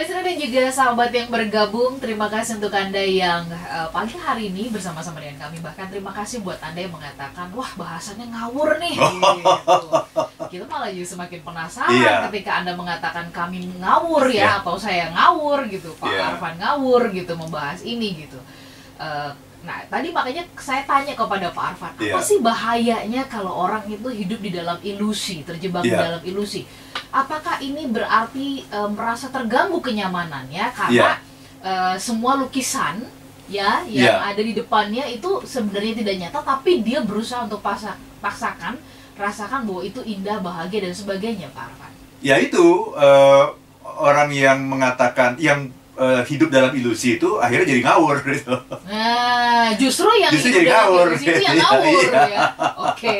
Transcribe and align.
Listener 0.00 0.24
dan 0.24 0.40
juga 0.40 0.62
sahabat 0.72 1.12
yang 1.12 1.28
bergabung, 1.28 2.00
terima 2.00 2.24
kasih 2.32 2.56
untuk 2.56 2.72
Anda 2.72 3.04
yang 3.04 3.44
uh, 3.52 3.84
pagi 3.92 4.16
hari 4.16 4.48
ini 4.48 4.72
bersama-sama 4.72 5.20
dengan 5.20 5.44
kami. 5.44 5.60
Bahkan 5.60 5.92
terima 5.92 6.08
kasih 6.16 6.40
buat 6.40 6.56
Anda 6.64 6.88
yang 6.88 6.96
mengatakan, 6.96 7.52
wah 7.52 7.68
bahasannya 7.76 8.32
ngawur 8.32 8.80
nih. 8.80 8.96
gitu. 9.44 9.76
Kita 10.48 10.64
malah 10.72 10.88
jadi 10.88 11.04
semakin 11.04 11.44
penasaran 11.44 11.92
Iya. 11.92 12.32
ketika 12.32 12.64
Anda 12.64 12.72
mengatakan 12.80 13.28
kami 13.28 13.76
ngawur 13.76 14.24
ya, 14.32 14.40
Iya. 14.40 14.50
atau 14.64 14.80
saya 14.80 15.12
ngawur 15.12 15.68
gitu, 15.68 15.92
Pak 16.00 16.08
Iya. 16.08 16.32
Arfan 16.32 16.56
ngawur 16.56 17.12
gitu 17.12 17.32
membahas 17.36 17.84
ini 17.84 18.24
gitu. 18.24 18.40
Uh, 18.96 19.36
nah, 19.60 19.84
tadi 19.88 20.08
makanya 20.10 20.42
saya 20.56 20.82
tanya 20.88 21.12
kepada 21.12 21.52
Pak 21.52 21.64
Arfan, 21.76 21.92
apa 21.96 22.02
Iya. 22.02 22.20
sih 22.20 22.38
bahayanya 22.40 23.28
kalau 23.28 23.52
orang 23.68 23.84
itu 23.88 24.08
hidup 24.08 24.40
di 24.40 24.50
dalam 24.52 24.78
ilusi, 24.80 25.44
terjebak 25.44 25.84
di 25.84 25.92
Iya. 25.92 26.00
dalam 26.00 26.22
ilusi? 26.24 26.64
Apakah 27.10 27.58
ini 27.60 27.90
berarti 27.90 28.62
e, 28.64 28.78
merasa 28.94 29.28
terganggu 29.28 29.82
kenyamanannya 29.82 30.64
karena 30.72 31.18
e, 31.60 31.72
semua 32.00 32.38
lukisan 32.38 33.02
ya 33.50 33.82
yang 33.90 34.22
Iya. 34.22 34.30
ada 34.32 34.42
di 34.42 34.54
depannya 34.54 35.04
itu 35.10 35.42
sebenarnya 35.42 35.98
tidak 36.00 36.14
nyata 36.22 36.40
tapi 36.46 36.86
dia 36.86 37.02
berusaha 37.02 37.44
untuk 37.44 37.60
paksa, 37.60 37.98
paksakan 38.22 38.78
rasakan 39.20 39.68
bahwa 39.68 39.84
itu 39.84 40.00
indah, 40.00 40.40
bahagia 40.40 40.88
dan 40.88 40.94
sebagainya, 40.96 41.52
Pak 41.52 41.68
Arfan. 41.68 41.92
Ya 42.24 42.40
itu 42.40 42.96
eh, 42.96 43.44
orang 43.84 44.32
yang 44.32 44.64
mengatakan 44.64 45.36
yang 45.36 45.68
eh, 46.00 46.22
hidup 46.24 46.48
dalam 46.48 46.72
ilusi 46.72 47.20
itu 47.20 47.36
akhirnya 47.36 47.68
jadi 47.68 47.80
ngawur 47.84 48.16
gitu. 48.32 48.56
Nah, 48.88 49.68
justru 49.76 50.08
yang 50.16 50.32
Justru 50.32 50.56
jadi 50.56 50.68
ngawur. 50.72 51.08
itu 51.12 51.28
yang 51.28 51.56
Iya, 51.60 51.62
ngawur 51.62 52.00
iya. 52.08 52.22
ya. 52.26 52.40
Oke. 52.88 53.18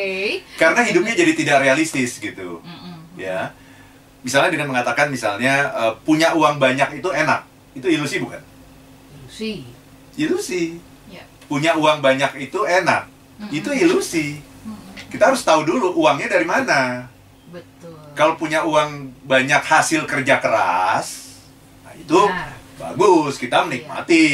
Karena 0.56 0.80
hidupnya 0.82 1.14
jadi 1.14 1.32
tidak 1.36 1.56
realistis 1.60 2.16
gitu. 2.16 2.64
Mm-mm. 2.64 2.96
Ya. 3.20 3.52
Misalnya 4.20 4.52
dengan 4.52 4.72
mengatakan 4.72 5.12
misalnya 5.12 5.68
eh, 5.70 5.92
punya 6.02 6.32
uang 6.32 6.56
banyak 6.56 6.98
itu 6.98 7.08
enak. 7.08 7.44
Itu 7.76 7.86
ilusi 7.86 8.16
bukan? 8.18 8.40
Ilusi. 9.20 9.52
Ilusi. 10.16 10.62
Ya. 11.06 11.22
Punya 11.46 11.76
uang 11.76 12.00
banyak 12.00 12.32
itu 12.40 12.64
enak. 12.64 13.06
Mm-mm. 13.38 13.52
Itu 13.52 13.70
ilusi. 13.70 14.40
Mm-mm. 14.40 15.12
Kita 15.12 15.28
harus 15.32 15.44
tahu 15.44 15.68
dulu 15.68 15.92
uangnya 15.96 16.32
dari 16.32 16.48
mana. 16.48 17.06
Betul. 17.50 17.92
Kalau 18.16 18.34
punya 18.36 18.64
uang 18.64 19.10
banyak 19.24 19.62
hasil 19.62 20.04
kerja 20.04 20.38
keras, 20.38 21.38
nah 21.82 21.94
itu. 21.94 22.20
Bagus, 22.80 23.36
kita 23.36 23.68
menikmati. 23.68 24.26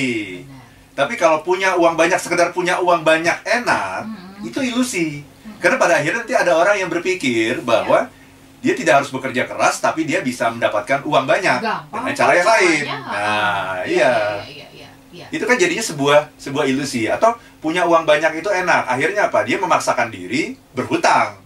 Benar. 0.47 0.62
Tapi 0.97 1.14
kalau 1.19 1.42
punya 1.42 1.75
uang 1.77 1.98
banyak, 1.98 2.16
sekedar 2.16 2.55
punya 2.55 2.78
uang 2.80 3.03
banyak 3.05 3.36
enak, 3.44 4.06
Mm-mm. 4.06 4.47
itu 4.48 4.62
ilusi. 4.62 5.27
Karena 5.61 5.77
pada 5.77 5.98
akhirnya 6.00 6.22
nanti 6.25 6.34
ada 6.38 6.56
orang 6.56 6.80
yang 6.80 6.88
berpikir 6.88 7.61
bahwa 7.61 8.08
dia 8.64 8.72
tidak 8.72 9.05
harus 9.05 9.11
bekerja 9.12 9.44
keras, 9.44 9.78
tapi 9.78 10.08
dia 10.08 10.25
bisa 10.25 10.48
mendapatkan 10.48 11.05
uang 11.05 11.25
banyak 11.28 11.61
Gampang 11.61 12.03
dengan 12.03 12.14
cara 12.16 12.33
yang 12.33 12.48
lain. 12.48 12.83
Nah, 12.88 13.77
Iya, 13.84 13.84
iya. 13.84 14.12
iya, 14.42 14.66
iya, 14.72 14.88
iya. 15.12 15.27
Itu 15.31 15.44
kan 15.44 15.60
jadinya 15.60 15.84
sebuah 15.84 16.19
sebuah 16.41 16.64
ilusi. 16.66 17.06
Atau 17.06 17.36
punya 17.60 17.84
uang 17.84 18.08
banyak 18.08 18.41
itu 18.41 18.48
enak. 18.48 18.88
Akhirnya 18.88 19.28
apa? 19.28 19.44
Dia 19.44 19.60
memaksakan 19.60 20.08
diri 20.08 20.56
berhutang. 20.72 21.45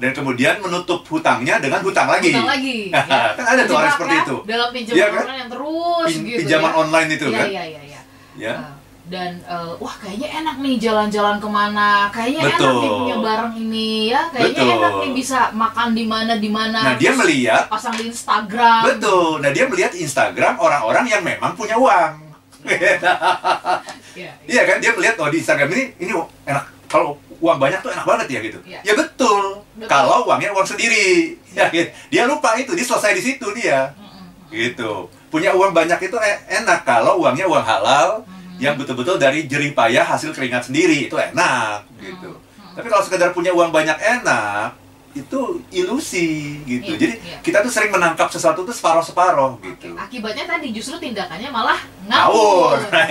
Dan 0.00 0.10
kemudian 0.16 0.54
menutup 0.64 1.04
hutangnya 1.04 1.60
dengan 1.60 1.84
hutang 1.84 2.08
lagi. 2.08 2.32
Hutang 2.32 2.48
lagi. 2.48 2.88
ya. 2.88 3.04
kan 3.36 3.44
ada 3.44 3.62
tuh 3.68 3.76
orang 3.76 3.92
seperti 3.92 4.16
ya, 4.16 4.22
itu. 4.24 4.36
Dalam 4.48 4.68
pinjaman 4.72 4.96
Iya 4.96 5.06
kan? 5.06 5.20
online 5.20 5.38
yang 5.38 5.50
terus 5.52 6.08
Pin- 6.08 6.24
gitu 6.24 6.38
pinjaman 6.40 6.72
ya. 6.72 6.76
online 6.80 7.08
itu 7.12 7.26
Iya, 7.28 7.36
kan. 7.36 7.46
iya, 7.46 7.62
iya, 7.68 7.80
iya. 7.84 8.00
Ya. 8.40 8.54
Eh, 8.56 8.72
dan 9.10 9.32
eh, 9.42 9.72
wah 9.76 9.94
kayaknya 9.98 10.28
enak 10.40 10.56
nih 10.62 10.74
jalan-jalan 10.78 11.36
ke 11.36 11.48
mana 11.50 12.06
kayaknya 12.08 12.40
enak 12.46 12.58
Betul. 12.62 12.78
nih 12.78 12.90
punya 12.94 13.16
barang 13.18 13.54
ini 13.58 13.90
ya 14.08 14.22
kayaknya 14.30 14.62
Betul. 14.62 14.76
enak 14.78 14.92
nih 15.02 15.10
bisa 15.12 15.38
makan 15.50 15.88
di 15.92 16.04
mana 16.06 16.32
di 16.38 16.46
mana 16.48 16.78
Nah, 16.78 16.94
dia 16.94 17.10
melihat 17.12 17.66
pasang 17.66 17.92
di 17.92 18.06
Instagram 18.06 18.82
betul. 18.86 19.42
Nah, 19.42 19.50
dia 19.50 19.64
melihat 19.66 19.92
Instagram 19.92 20.54
orang-orang 20.56 21.04
yang 21.10 21.22
memang 21.26 21.52
punya 21.52 21.74
uang. 21.76 22.12
Iya, 22.64 22.96
iya. 24.14 24.32
Iya 24.52 24.62
kan? 24.64 24.76
Dia 24.78 24.92
melihat 24.94 25.18
oh 25.18 25.28
di 25.28 25.38
Instagram 25.42 25.68
ini 25.74 25.84
ini 25.98 26.12
enak. 26.46 26.64
Kalau 26.86 27.18
uang 27.40 27.58
banyak 27.58 27.80
tuh 27.80 27.90
enak 27.90 28.04
banget 28.04 28.26
ya 28.28 28.40
gitu. 28.40 28.58
Iya. 28.62 28.80
Ya 28.84 28.92
betul. 28.94 29.64
Betul. 29.74 29.88
Kalau 29.88 30.28
uangnya 30.28 30.52
uang 30.52 30.68
sendiri. 30.68 31.34
Ya, 31.50 31.66
gitu. 31.68 31.88
Dia 32.08 32.22
lupa 32.24 32.54
itu, 32.54 32.70
dia 32.72 32.84
selesai 32.84 33.16
di 33.16 33.22
situ 33.24 33.46
dia. 33.52 33.90
Mm-mm. 33.96 34.52
Gitu. 34.52 35.08
Punya 35.26 35.50
uang 35.50 35.72
banyak 35.72 35.98
itu 35.98 36.16
e- 36.16 36.42
enak 36.54 36.84
kalau 36.84 37.18
uangnya 37.18 37.48
uang 37.48 37.64
halal 37.64 38.22
Mhm. 38.22 38.60
yang 38.60 38.74
betul-betul 38.76 39.16
dari 39.16 39.46
jerih 39.46 39.72
payah 39.72 40.04
hasil 40.04 40.30
keringat 40.30 40.68
sendiri. 40.68 41.08
Itu 41.08 41.16
enak 41.16 41.88
gitu. 41.98 42.30
Mhm. 42.36 42.76
Tapi 42.76 42.86
kalau 42.86 43.02
sekedar 43.02 43.32
punya 43.32 43.50
uang 43.50 43.70
banyak 43.70 43.96
enak 43.96 44.76
itu 45.10 45.40
ilusi 45.74 46.62
gitu. 46.62 46.94
Iya, 46.94 46.98
Jadi 47.02 47.14
iya. 47.18 47.38
kita 47.42 47.66
tuh 47.66 47.72
sering 47.72 47.90
menangkap 47.90 48.30
sesuatu 48.30 48.62
tuh 48.62 48.70
separoh-separoh 48.70 49.58
gitu. 49.58 49.90
akibatnya 49.98 50.46
tadi 50.46 50.70
justru 50.70 51.02
tindakannya 51.02 51.50
malah 51.50 51.82
Ngawur. 52.06 52.78
Nah, 52.90 53.06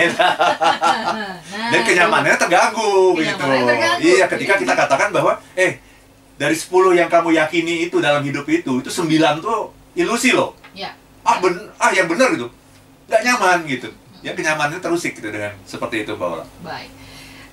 Nah, 1.50 1.68
dan 1.72 1.80
kenyamanannya 1.84 2.40
terganggu 2.40 3.16
gitu. 3.20 3.44
Terganggu. 3.44 4.00
Iya, 4.00 4.24
ketika 4.32 4.54
kita 4.56 4.72
katakan 4.72 5.12
bahwa 5.12 5.36
eh 5.56 5.76
dari 6.40 6.56
10 6.56 6.96
yang 6.96 7.08
kamu 7.12 7.36
yakini 7.36 7.84
itu 7.88 8.00
dalam 8.00 8.24
hidup 8.24 8.48
itu, 8.48 8.80
itu 8.80 8.90
9 8.90 9.44
tuh 9.44 9.72
ilusi 9.92 10.32
loh. 10.32 10.56
ya 10.72 10.96
Ah 11.20 11.36
ben 11.36 11.52
ah 11.76 11.92
yang 11.92 12.08
benar 12.08 12.32
gitu. 12.32 12.48
Gak 13.12 13.20
nyaman 13.28 13.68
gitu. 13.68 13.92
Ya 14.24 14.32
kenyamanannya 14.32 14.80
terusik 14.80 15.16
gitu 15.20 15.28
dengan 15.28 15.52
seperti 15.68 16.08
itu 16.08 16.16
Mbak 16.16 16.28
Ola. 16.28 16.44
Baik. 16.64 16.88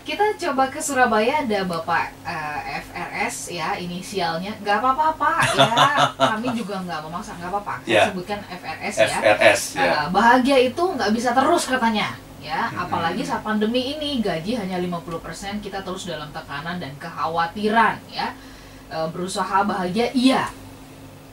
Kita 0.08 0.24
coba 0.40 0.72
ke 0.72 0.80
Surabaya 0.80 1.44
ada 1.44 1.68
Bapak 1.68 2.16
eh, 2.24 2.80
FRS 2.80 3.52
ya 3.52 3.76
inisialnya. 3.76 4.56
Nggak 4.58 4.80
apa-apa 4.80 5.06
Pak 5.14 5.40
ya. 5.52 5.68
Kami 6.16 6.56
juga 6.56 6.80
nggak 6.80 7.04
memaksa 7.04 7.36
nggak 7.36 7.52
apa-apa. 7.52 7.76
Saya 7.84 7.92
Ya. 7.92 8.04
sebutkan 8.08 8.40
FRS 8.48 8.96
ya. 8.98 9.18
FRS 9.20 9.62
ya. 9.76 9.84
Eh, 9.84 10.06
bahagia 10.10 10.58
itu 10.64 10.80
nggak 10.80 11.12
bisa 11.12 11.36
terus 11.36 11.68
katanya. 11.68 12.16
Ya 12.40 12.72
Hmm. 12.72 12.88
apalagi 12.88 13.20
saat 13.22 13.44
pandemi 13.44 13.92
ini 13.92 14.24
gaji 14.24 14.56
hanya 14.56 14.80
50% 14.80 15.60
kita 15.60 15.84
terus 15.84 16.08
dalam 16.08 16.32
tekanan 16.32 16.80
dan 16.80 16.96
kekhawatiran 16.96 18.00
ya. 18.08 18.32
Eh, 18.88 19.08
berusaha 19.12 19.68
bahagia 19.68 20.08
iya. 20.16 20.48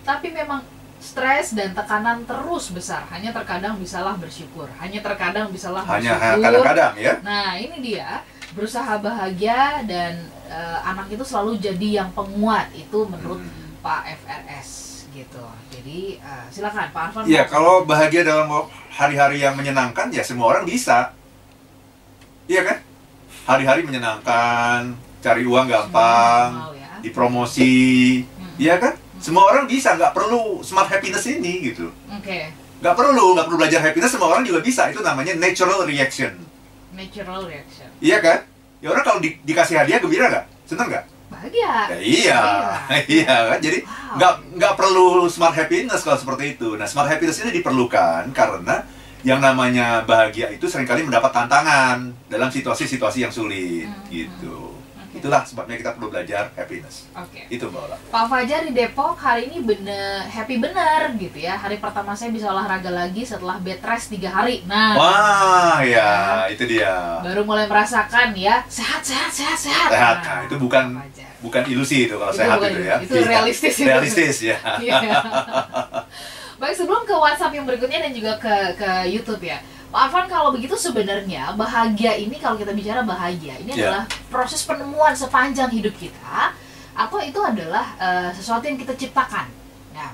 Tapi 0.03 0.35
memang 0.35 0.67
stres 0.99 1.55
dan 1.55 1.71
tekanan 1.71 2.27
terus 2.27 2.75
besar. 2.75 3.07
Hanya 3.07 3.31
terkadang 3.31 3.79
bisalah 3.79 4.19
bersyukur. 4.19 4.67
Hanya 4.83 4.99
terkadang 4.99 5.47
bisalah 5.49 5.87
Hanya 5.87 6.19
bersyukur. 6.19 6.43
kadang-kadang 6.43 6.93
ya. 6.99 7.15
Nah, 7.23 7.55
ini 7.55 7.77
dia 7.79 8.25
berusaha 8.55 8.97
bahagia 8.97 9.83
dan 9.85 10.15
eh, 10.47 10.79
anak 10.83 11.11
itu 11.11 11.23
selalu 11.23 11.59
jadi 11.59 12.03
yang 12.03 12.11
penguat 12.11 12.71
itu 12.71 13.05
menurut 13.05 13.43
Hmm. 13.43 13.63
Pak 13.81 14.01
FRS 14.17 14.69
gitu. 15.11 15.43
Jadi 15.69 16.17
eh, 16.17 16.45
silakan 16.49 16.89
Pak 16.89 17.03
Arfan. 17.11 17.23
Iya, 17.27 17.45
kalau 17.45 17.85
bahagia 17.85 18.23
dalam 18.23 18.49
hari-hari 18.89 19.39
yang 19.39 19.55
menyenangkan 19.55 20.09
ya 20.09 20.23
semua 20.23 20.49
orang 20.49 20.65
bisa. 20.65 21.13
Iya 22.45 22.63
kan? 22.63 22.79
Hari-hari 23.45 23.85
menyenangkan, 23.85 24.93
cari 25.19 25.45
uang 25.45 25.67
gampang, 25.67 26.49
Mau 26.55 26.73
ya. 26.73 26.97
dipromosi, 27.01 28.25
Hmm. 28.25 28.55
iya 28.57 28.77
kan? 28.79 28.97
Semua 29.17 29.49
orang 29.49 29.65
bisa, 29.65 29.97
nggak 29.97 30.13
perlu 30.13 30.61
smart 30.61 30.89
happiness 30.89 31.25
ini 31.25 31.61
gitu. 31.65 31.89
Oke, 32.09 32.53
Nggak 32.81 32.93
perlu, 32.95 33.33
nggak 33.33 33.47
perlu 33.49 33.59
belajar 33.59 33.81
happiness, 33.81 34.13
semua 34.13 34.29
orang 34.29 34.45
juga 34.45 34.61
bisa. 34.61 34.89
Itu 34.89 35.01
namanya 35.01 35.33
natural 35.35 35.85
reaction. 35.85 36.37
Natural 36.95 37.45
reaction. 37.45 37.89
Iya 37.99 38.19
kan? 38.19 38.39
Ya 38.79 38.89
orang 38.89 39.03
kalau 39.03 39.19
di- 39.19 39.39
dikasih 39.41 39.77
hadiah 39.77 39.99
gembira 39.99 40.27
nggak? 40.29 40.47
Seneng 40.65 40.89
nggak? 40.89 41.05
Bahagia. 41.27 41.73
Ya, 41.89 41.99
iya, 41.99 42.41
iya 43.17 43.37
kan? 43.49 43.59
Jadi 43.59 43.79
Wow. 43.83 44.17
nggak 44.17 44.33
nggak 44.55 44.75
perlu 44.75 45.07
smart 45.27 45.53
happiness 45.53 46.01
kalau 46.01 46.15
seperti 46.15 46.55
itu. 46.55 46.75
Nah, 46.75 46.85
smart 46.85 47.09
happiness 47.09 47.41
ini 47.41 47.51
diperlukan 47.53 48.31
karena 48.31 48.87
yang 49.23 49.41
namanya 49.41 50.05
bahagia 50.05 50.49
itu 50.49 50.69
sering 50.69 50.85
kali 50.85 51.01
mendapat 51.01 51.33
tantangan 51.33 51.97
dalam 52.29 52.47
situasi-situasi 52.47 53.19
yang 53.21 53.33
sulit, 53.33 53.89
Hmm, 53.89 54.05
gitu. 54.07 54.74
Itulah 55.15 55.47
sebabnya 55.47 55.79
kita 55.79 55.95
perlu 55.95 56.11
belajar 56.11 56.51
happiness. 56.53 57.07
Oke. 57.15 57.47
Itu 57.47 57.71
Mbak 57.71 57.81
Ola. 57.81 57.97
Pak 58.11 58.25
Fajar 58.27 58.67
di 58.67 58.75
Depok 58.75 59.15
hari 59.15 59.47
ini 59.47 59.63
bener 59.63 60.27
happy 60.27 60.59
bener 60.59 61.15
gitu 61.15 61.39
ya. 61.39 61.55
Hari 61.55 61.79
pertama 61.79 62.13
saya 62.13 62.35
bisa 62.35 62.51
olahraga 62.51 62.91
lagi 62.91 63.23
setelah 63.23 63.57
bed 63.57 63.79
rest 63.81 64.11
tiga 64.11 64.29
hari. 64.29 64.67
Nah, 64.67 64.99
Wah, 64.99 65.79
ya, 65.81 66.11
itu 66.51 66.67
dia. 66.67 67.23
baru 67.23 67.47
mulai 67.47 67.65
merasakan 67.65 68.35
ya 68.35 68.67
sehat 68.67 69.01
sehat 69.01 69.31
sehat 69.31 69.57
sehat. 69.57 69.89
Sehat. 69.89 70.17
Nah, 70.21 70.39
itu 70.45 70.57
bukan 70.59 70.85
bukan 71.41 71.63
ilusi 71.65 72.05
itu 72.05 72.15
kalau 72.17 72.35
Itu 72.35 72.41
sehat 72.43 72.57
bukan 72.59 72.71
itu 72.73 72.83
ya. 72.83 72.97
itu 72.99 73.15
realistis 73.23 73.75
itu. 73.79 73.87
Realistis 73.87 74.37
ya. 74.43 74.59
Iya. 74.83 74.99
Baik 76.61 76.75
sebelum 76.75 77.03
ke 77.03 77.15
WhatsApp 77.15 77.53
yang 77.53 77.67
berikutnya 77.67 77.99
dan 78.01 78.13
juga 78.15 78.33
ke 78.39 78.55
ke 78.79 78.91
YouTube 79.11 79.43
ya. 79.43 79.59
Pak 79.95 80.11
Arfan 80.11 80.27
kalau 80.27 80.51
begitu 80.51 80.75
sebenarnya 80.75 81.55
bahagia 81.55 82.19
ini 82.19 82.43
kalau 82.43 82.59
kita 82.59 82.75
bicara 82.75 83.07
bahagia 83.07 83.63
ini 83.63 83.79
Ya. 83.79 83.95
adalah 83.95 84.05
proses 84.27 84.67
penemuan 84.67 85.15
sepanjang 85.15 85.71
hidup 85.71 85.95
kita 85.95 86.51
atau 86.99 87.23
itu 87.23 87.39
adalah 87.39 87.95
eh, 88.03 88.31
sesuatu 88.35 88.67
yang 88.67 88.75
kita 88.75 88.91
ciptakan. 88.99 89.47
Nah, 89.95 90.11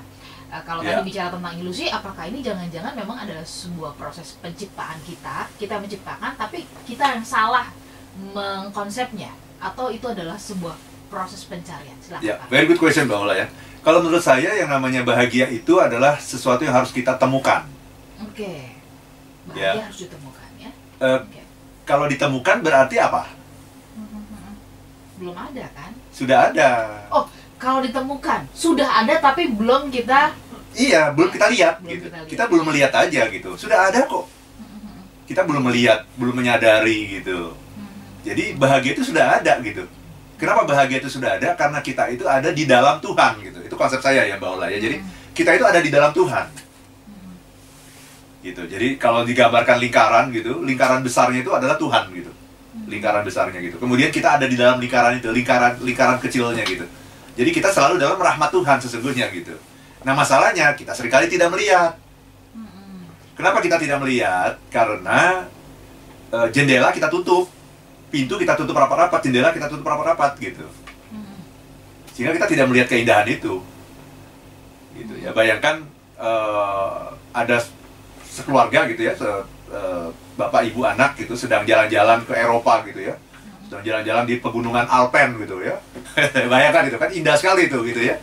eh, 0.53 0.61
kalau 0.61 0.85
Ya. 0.85 1.01
tadi 1.01 1.09
bicara 1.09 1.33
tentang 1.33 1.57
ilusi, 1.57 1.89
apakah 1.89 2.29
ini 2.29 2.45
jangan-jangan 2.45 2.93
memang 2.93 3.25
adalah 3.25 3.41
sebuah 3.41 3.97
proses 3.97 4.37
penciptaan 4.37 5.01
kita, 5.01 5.49
kita 5.57 5.81
menciptakan, 5.81 6.37
tapi 6.37 6.61
kita 6.85 7.17
yang 7.17 7.25
salah 7.25 7.73
mengkonsepnya, 8.13 9.33
atau 9.57 9.89
itu 9.89 10.05
adalah 10.05 10.37
sebuah 10.37 10.77
proses 11.09 11.41
pencarian? 11.49 11.97
Silakan. 12.05 12.21
Ya, 12.21 12.37
Pak. 12.37 12.53
very 12.53 12.69
good 12.69 12.77
question 12.77 13.09
Mbak 13.09 13.17
Ola 13.17 13.33
ya. 13.33 13.47
Kalau 13.81 14.05
menurut 14.05 14.21
saya 14.21 14.53
yang 14.53 14.69
namanya 14.69 15.01
bahagia 15.01 15.49
itu 15.49 15.81
adalah 15.81 16.21
sesuatu 16.21 16.61
yang 16.61 16.77
harus 16.77 16.93
kita 16.93 17.17
temukan. 17.17 17.65
Oke. 18.21 18.80
Ya. 19.51 19.73
Bahagia 19.73 19.83
harus 19.89 19.99
ditemukan 20.05 20.49
ya. 20.61 20.71
Eh, 21.01 21.17
Oke. 21.17 21.41
kalau 21.83 22.05
ditemukan 22.05 22.57
berarti 22.61 22.95
apa? 23.01 23.23
Belum 25.17 25.35
ada 25.37 25.65
kan? 25.73 25.91
Sudah 26.09 26.49
ada. 26.49 26.69
Oh, 27.13 27.25
kalau 27.57 27.81
ditemukan 27.81 28.49
sudah 28.53 29.05
ada 29.05 29.21
tapi 29.21 29.53
belum 29.53 29.89
kita 29.89 30.33
Iya, 30.71 31.11
belum 31.11 31.29
kita 31.35 31.51
lihat 31.51 31.83
Belum 31.83 31.91
gitu. 31.91 32.05
kita 32.07 32.17
lihat. 32.23 32.29
Kita 32.31 32.43
belum 32.47 32.65
melihat 32.71 32.93
aja 32.95 33.21
gitu. 33.27 33.49
Sudah 33.59 33.91
ada 33.91 34.07
kok. 34.07 34.25
Kita 35.27 35.43
belum 35.43 35.63
melihat, 35.67 36.07
belum 36.15 36.31
menyadari 36.31 37.19
gitu. 37.19 37.55
Jadi 38.23 38.55
bahagia 38.55 38.95
itu 38.95 39.03
sudah 39.03 39.41
ada 39.41 39.59
gitu. 39.59 39.83
Kenapa 40.39 40.63
bahagia 40.65 40.97
itu 41.03 41.11
sudah 41.11 41.37
ada? 41.37 41.53
Karena 41.59 41.83
kita 41.83 42.07
itu 42.09 42.23
ada 42.25 42.49
di 42.55 42.63
dalam 42.65 42.97
Tuhan 43.03 43.33
gitu. 43.43 43.59
Itu 43.61 43.75
konsep 43.77 43.99
saya 44.01 44.25
ya 44.25 44.39
Mbak 44.39 44.49
Ola 44.57 44.67
ya. 44.71 44.79
Jadi 44.79 44.97
kita 45.35 45.53
itu 45.53 45.65
ada 45.67 45.79
di 45.83 45.91
dalam 45.91 46.09
Tuhan. 46.15 46.47
Gitu. 48.41 48.61
Jadi 48.65 48.97
kalau 48.97 49.21
digambarkan 49.21 49.77
lingkaran 49.77 50.33
gitu, 50.33 50.65
lingkaran 50.65 51.05
besarnya 51.05 51.45
itu 51.45 51.53
adalah 51.53 51.77
Tuhan 51.77 52.09
gitu. 52.09 52.31
Lingkaran 52.89 53.21
besarnya 53.21 53.61
gitu. 53.61 53.77
Kemudian 53.77 54.09
kita 54.09 54.41
ada 54.41 54.49
di 54.49 54.57
dalam 54.57 54.81
lingkaran 54.81 55.21
itu, 55.21 55.29
lingkaran 55.29 55.77
lingkaran 55.85 56.17
kecilnya 56.17 56.65
gitu. 56.65 56.85
Jadi 57.37 57.49
kita 57.53 57.69
selalu 57.69 58.01
dalam 58.01 58.17
rahmat 58.17 58.49
Tuhan 58.49 58.77
sesungguhnya 58.81 59.29
gitu. 59.29 59.53
Nah, 60.01 60.17
masalahnya 60.17 60.73
kita 60.73 60.97
sering 60.97 61.13
kali 61.13 61.29
tidak 61.29 61.53
melihat. 61.53 61.93
Kenapa 63.37 63.61
kita 63.61 63.77
tidak 63.77 64.01
melihat? 64.01 64.57
Karena 64.73 65.45
eh, 66.33 66.47
jendela 66.49 66.89
kita 66.89 67.07
tutup, 67.07 67.45
pintu 68.09 68.35
kita 68.41 68.57
tutup 68.57 68.73
rapat-rapat, 68.73 69.21
jendela 69.21 69.53
kita 69.53 69.69
tutup 69.69 69.85
rapat-rapat 69.85 70.37
gitu. 70.41 70.65
Sehingga 72.17 72.33
kita 72.35 72.49
tidak 72.49 72.65
melihat 72.73 72.89
keindahan 72.89 73.29
itu. 73.29 73.61
Gitu 74.97 75.13
ya. 75.21 75.29
Bayangkan 75.31 75.85
eh, 76.17 77.01
ada 77.31 77.57
sekeluarga 78.31 78.87
gitu 78.87 79.03
ya, 79.03 79.13
se- 79.13 79.43
eh, 79.69 80.07
bapak 80.39 80.71
ibu 80.71 80.87
anak 80.87 81.19
gitu 81.19 81.35
sedang 81.35 81.67
jalan-jalan 81.67 82.23
ke 82.23 82.33
Eropa 82.33 82.81
gitu 82.87 83.11
ya. 83.11 83.15
Sedang 83.67 83.83
jalan-jalan 83.83 84.23
di 84.23 84.39
pegunungan 84.39 84.87
Alpen 84.87 85.35
gitu 85.37 85.59
ya. 85.59 85.75
Bayangkan 86.51 86.87
itu 86.87 86.95
kan 86.95 87.11
indah 87.11 87.35
sekali 87.35 87.67
itu 87.67 87.77
gitu 87.83 88.01
ya. 88.01 88.15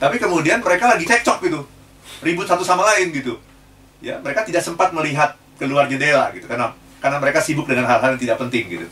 Tapi 0.00 0.16
kemudian 0.16 0.58
mereka 0.58 0.88
lagi 0.88 1.04
cekcok 1.04 1.38
gitu. 1.44 1.60
Ribut 2.24 2.48
satu 2.48 2.64
sama 2.64 2.82
lain 2.88 3.12
gitu. 3.12 3.36
Ya, 4.02 4.18
mereka 4.18 4.42
tidak 4.42 4.64
sempat 4.64 4.90
melihat 4.90 5.36
keluar 5.60 5.86
jendela 5.86 6.32
gitu 6.34 6.48
karena 6.50 6.74
karena 6.98 7.22
mereka 7.22 7.38
sibuk 7.38 7.70
dengan 7.70 7.86
hal-hal 7.86 8.16
yang 8.16 8.22
tidak 8.22 8.36
penting 8.40 8.66
gitu. 8.66 8.86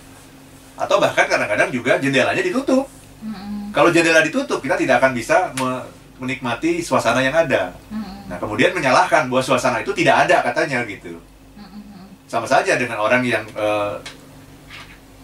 Atau 0.79 1.03
bahkan 1.03 1.27
kadang-kadang 1.27 1.69
juga 1.71 1.99
jendelanya 1.99 2.39
ditutup. 2.39 2.87
Kalau 3.71 3.91
jendela 3.91 4.19
ditutup, 4.19 4.59
kita 4.59 4.75
tidak 4.75 4.99
akan 4.99 5.13
bisa 5.13 5.51
me- 5.55 5.87
menikmati 6.19 6.79
suasana 6.81 7.23
yang 7.23 7.35
ada. 7.35 7.71
Nah, 8.31 8.39
kemudian 8.39 8.71
menyalahkan 8.71 9.27
bahwa 9.27 9.43
suasana 9.43 9.83
itu 9.83 9.91
tidak 9.91 10.31
ada 10.31 10.39
katanya 10.47 10.87
gitu. 10.87 11.19
Sama 12.31 12.47
saja 12.47 12.79
dengan 12.79 13.03
orang 13.03 13.27
yang 13.27 13.43
eh, 13.43 13.95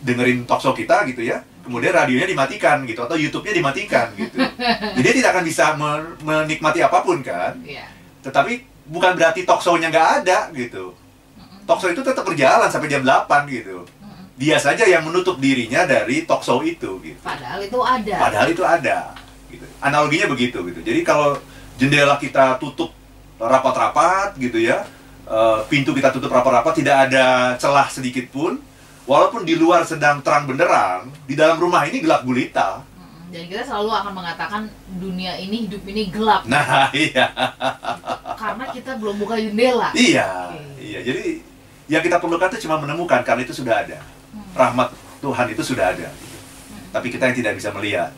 dengerin 0.03 0.43
talkshow 0.43 0.75
kita 0.75 1.06
gitu 1.06 1.23
ya, 1.23 1.47
kemudian 1.62 1.94
radionya 1.94 2.26
dimatikan 2.26 2.82
gitu 2.82 3.06
atau 3.06 3.14
YouTube-nya 3.14 3.55
dimatikan 3.55 4.11
gitu. 4.19 4.43
Jadi 4.99 5.06
dia 5.06 5.14
tidak 5.23 5.31
akan 5.38 5.44
bisa 5.47 5.64
me- 5.79 6.19
menikmati 6.26 6.82
apa 6.82 7.06
pun 7.06 7.23
kan. 7.23 7.55
Iya. 7.62 7.87
Tetapi 8.26 8.67
bukan 8.91 9.14
berarti 9.14 9.47
talkshow-nya 9.47 9.87
nggak 9.87 10.08
ada 10.26 10.50
gitu. 10.50 10.99
Talkshow 11.62 11.94
itu 11.94 12.03
tetap 12.03 12.26
berjalan 12.26 12.67
sampai 12.67 12.91
jam 12.91 13.06
8 13.06 13.47
gitu. 13.55 13.87
Dia 14.37 14.58
saja 14.58 14.82
yang 14.82 15.06
menutup 15.06 15.38
dirinya 15.38 15.87
dari 15.87 16.26
talkshow 16.26 16.58
itu 16.67 16.99
gitu. 17.06 17.20
Padahal 17.23 17.62
itu 17.62 17.79
ada. 17.79 18.14
Padahal 18.19 18.49
itu 18.50 18.62
ada. 18.67 18.99
Gitu. 19.47 19.67
Analoginya 19.79 20.26
begitu 20.26 20.58
gitu. 20.67 20.81
Jadi 20.82 21.06
kalau 21.06 21.38
jendela 21.79 22.19
kita 22.19 22.58
tutup 22.58 22.95
rapat-rapat 23.36 24.36
gitu 24.40 24.58
ya, 24.60 24.84
eh, 25.28 25.58
pintu 25.68 25.92
kita 25.92 26.12
tutup 26.12 26.32
rapat-rapat, 26.32 26.72
tidak 26.76 26.96
ada 27.10 27.54
celah 27.56 27.88
sedikit 27.88 28.26
pun. 28.32 28.58
Walaupun 29.06 29.46
di 29.46 29.54
luar 29.54 29.86
sedang 29.86 30.18
terang 30.18 30.50
benderang, 30.50 31.06
di 31.30 31.38
dalam 31.38 31.62
rumah 31.62 31.86
ini 31.86 32.02
gelap 32.02 32.26
gulita. 32.26 32.82
Mm, 32.98 33.30
Dan 33.30 33.44
kita 33.46 33.62
selalu 33.62 33.94
akan 33.94 34.12
mengatakan 34.18 34.62
dunia 34.98 35.38
ini 35.38 35.70
hidup 35.70 35.78
ini 35.86 36.10
gelap 36.10 36.42
Nah, 36.50 36.90
iya, 36.90 37.30
karena 38.34 38.66
kita 38.74 38.98
belum 38.98 39.22
buka 39.22 39.38
jendela. 39.38 39.94
iya, 39.94 40.50
Oke. 40.50 40.82
iya. 40.82 41.00
Jadi 41.06 41.38
yang 41.86 42.02
kita 42.02 42.18
perlukan 42.18 42.50
itu 42.50 42.66
cuma 42.66 42.82
menemukan 42.82 43.22
karena 43.22 43.46
itu 43.46 43.54
sudah 43.54 43.86
ada. 43.86 44.02
Rahmat 44.58 44.90
Tuhan 45.22 45.46
itu 45.54 45.62
sudah 45.62 45.94
ada. 45.94 46.10
Tapi 46.90 47.06
kita 47.06 47.30
yang 47.30 47.36
tidak 47.38 47.54
bisa 47.62 47.70
melihat. 47.70 48.10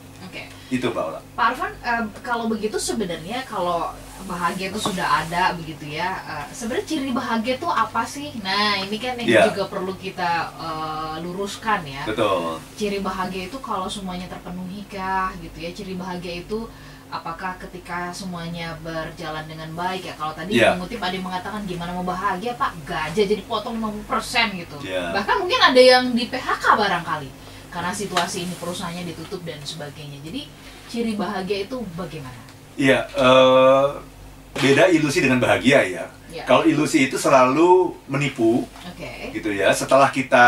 Itu 0.68 0.92
Mbak 0.92 1.04
Ola. 1.04 1.20
Pak 1.32 1.44
Arfan, 1.48 1.72
eh, 1.80 2.04
kalau 2.20 2.44
begitu 2.46 2.76
sebenarnya 2.76 3.40
kalau 3.44 3.88
bahagia 4.24 4.68
itu 4.68 4.76
sudah 4.78 5.24
ada 5.24 5.56
begitu 5.56 5.88
ya, 5.88 6.20
eh, 6.20 6.46
sebenarnya 6.52 6.84
ciri 6.84 7.10
bahagia 7.10 7.56
itu 7.56 7.64
apa 7.64 8.04
sih? 8.04 8.36
Nah 8.44 8.76
ini 8.76 9.00
kan 9.00 9.16
yang 9.16 9.28
Iya. 9.28 9.42
juga 9.48 9.64
perlu 9.66 9.96
kita 9.96 10.52
eh, 10.52 11.14
luruskan 11.24 11.80
ya. 11.88 12.04
Betul. 12.04 12.60
Ciri 12.76 13.00
bahagia 13.00 13.48
itu 13.48 13.56
kalau 13.60 13.88
semuanya 13.88 14.28
terpenuhi 14.28 14.84
kah 14.86 15.32
gitu 15.40 15.56
ya? 15.56 15.72
Ciri 15.72 15.96
bahagia 15.96 16.44
itu 16.44 16.68
apakah 17.08 17.56
ketika 17.56 18.12
semuanya 18.12 18.76
berjalan 18.84 19.48
dengan 19.48 19.72
baik 19.72 20.04
ya? 20.04 20.14
Kalau 20.20 20.36
tadi 20.36 20.60
Iya. 20.60 20.76
mengutip 20.76 21.00
ada 21.00 21.16
yang 21.16 21.24
mengatakan 21.24 21.64
gimana 21.64 21.96
mau 21.96 22.04
bahagia 22.04 22.52
Pak, 22.52 22.84
gajah 22.84 23.24
jadi 23.24 23.40
potong 23.48 23.80
50% 23.80 24.52
gitu. 24.52 24.76
Iya. 24.84 25.16
Bahkan 25.16 25.36
mungkin 25.40 25.60
ada 25.62 25.80
yang 25.80 26.12
di 26.12 26.28
PHK 26.28 26.76
barangkali 26.76 27.47
karena 27.68 27.92
situasi 27.92 28.48
ini 28.48 28.54
perusahaannya 28.56 29.04
ditutup 29.12 29.44
dan 29.44 29.60
sebagainya. 29.60 30.18
Jadi 30.24 30.48
ciri 30.88 31.12
bahagia 31.14 31.68
itu 31.68 31.76
bagaimana? 31.94 32.40
Iya, 32.78 33.04
eh, 33.12 33.86
beda 34.56 34.88
ilusi 34.88 35.20
dengan 35.20 35.38
bahagia 35.42 35.84
ya. 35.84 36.04
Ya. 36.28 36.44
Kalau 36.44 36.64
ilusi 36.68 37.08
itu 37.08 37.16
selalu 37.16 37.96
menipu, 38.08 38.68
Oke. 38.84 39.32
gitu 39.32 39.48
ya. 39.52 39.72
Setelah 39.72 40.12
kita, 40.12 40.46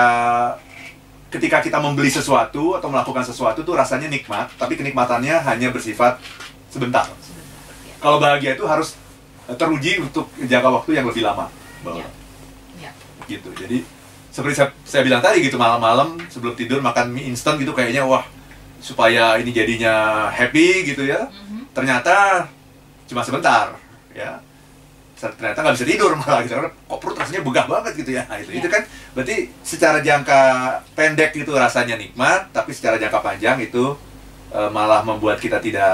ketika 1.32 1.64
kita 1.64 1.80
membeli 1.80 2.12
sesuatu 2.12 2.76
atau 2.76 2.88
melakukan 2.92 3.24
sesuatu 3.24 3.64
tuh 3.64 3.74
rasanya 3.76 4.08
nikmat, 4.08 4.52
tapi 4.60 4.76
kenikmatannya 4.76 5.40
hanya 5.40 5.72
bersifat 5.72 6.20
sebentar. 6.68 7.08
Sebentar. 7.24 7.72
Ya. 7.88 7.96
Kalau 7.96 8.20
bahagia 8.20 8.60
itu 8.60 8.64
harus 8.68 8.96
eh, 9.48 9.56
teruji 9.56 10.00
untuk 10.04 10.28
jangka 10.36 10.68
waktu 10.68 10.90
yang 11.00 11.08
lebih 11.08 11.24
lama, 11.24 11.48
Mbak 11.84 11.92
Ya. 11.96 12.04
Ola. 12.04 12.10
Ya. 12.80 12.90
gitu. 13.28 13.48
Jadi 13.56 13.99
seperti 14.30 14.54
saya, 14.56 14.68
saya 14.82 15.02
bilang 15.02 15.18
tadi 15.18 15.42
gitu 15.42 15.54
malam-malam 15.54 16.14
sebelum 16.26 16.54
tidur 16.54 16.78
makan 16.78 17.10
mie 17.10 17.28
instan 17.28 17.54
gitu 17.56 17.70
kayaknya 17.70 18.02
wah 18.02 18.22
supaya 18.78 19.36
ini 19.36 19.50
jadinya 19.50 20.26
happy 20.28 20.86
gitu 20.86 21.04
ya. 21.04 21.26
Mhm. 21.26 21.68
ternyata 21.70 22.46
cuma 23.04 23.20
sebentar 23.20 23.74
ya 24.10 24.38
ternyata 25.16 25.60
nggak 25.60 25.76
bisa 25.76 25.84
tidur 25.84 26.16
malah 26.16 26.40
gitu 26.40 26.56
karena 26.56 26.70
kok 26.72 26.98
perut 26.98 27.12
rasanya 27.14 27.42
begah 27.42 27.66
banget 27.66 27.92
gitu 27.94 28.10
ya 28.10 28.24
Nah, 28.24 28.38
itu 28.38 28.50
Ya. 28.50 28.58
itu 28.58 28.68
kan 28.68 28.82
berarti 29.12 29.36
secara 29.60 29.98
jangka 30.00 30.40
pendek 30.94 31.36
itu 31.36 31.52
rasanya 31.52 31.94
nikmat 31.94 32.48
tapi 32.50 32.72
secara 32.72 32.96
jangka 32.96 33.20
panjang 33.20 33.60
itu 33.60 33.84
eh, 34.48 34.70
malah 34.70 35.04
membuat 35.04 35.36
kita 35.36 35.60
tidak 35.60 35.92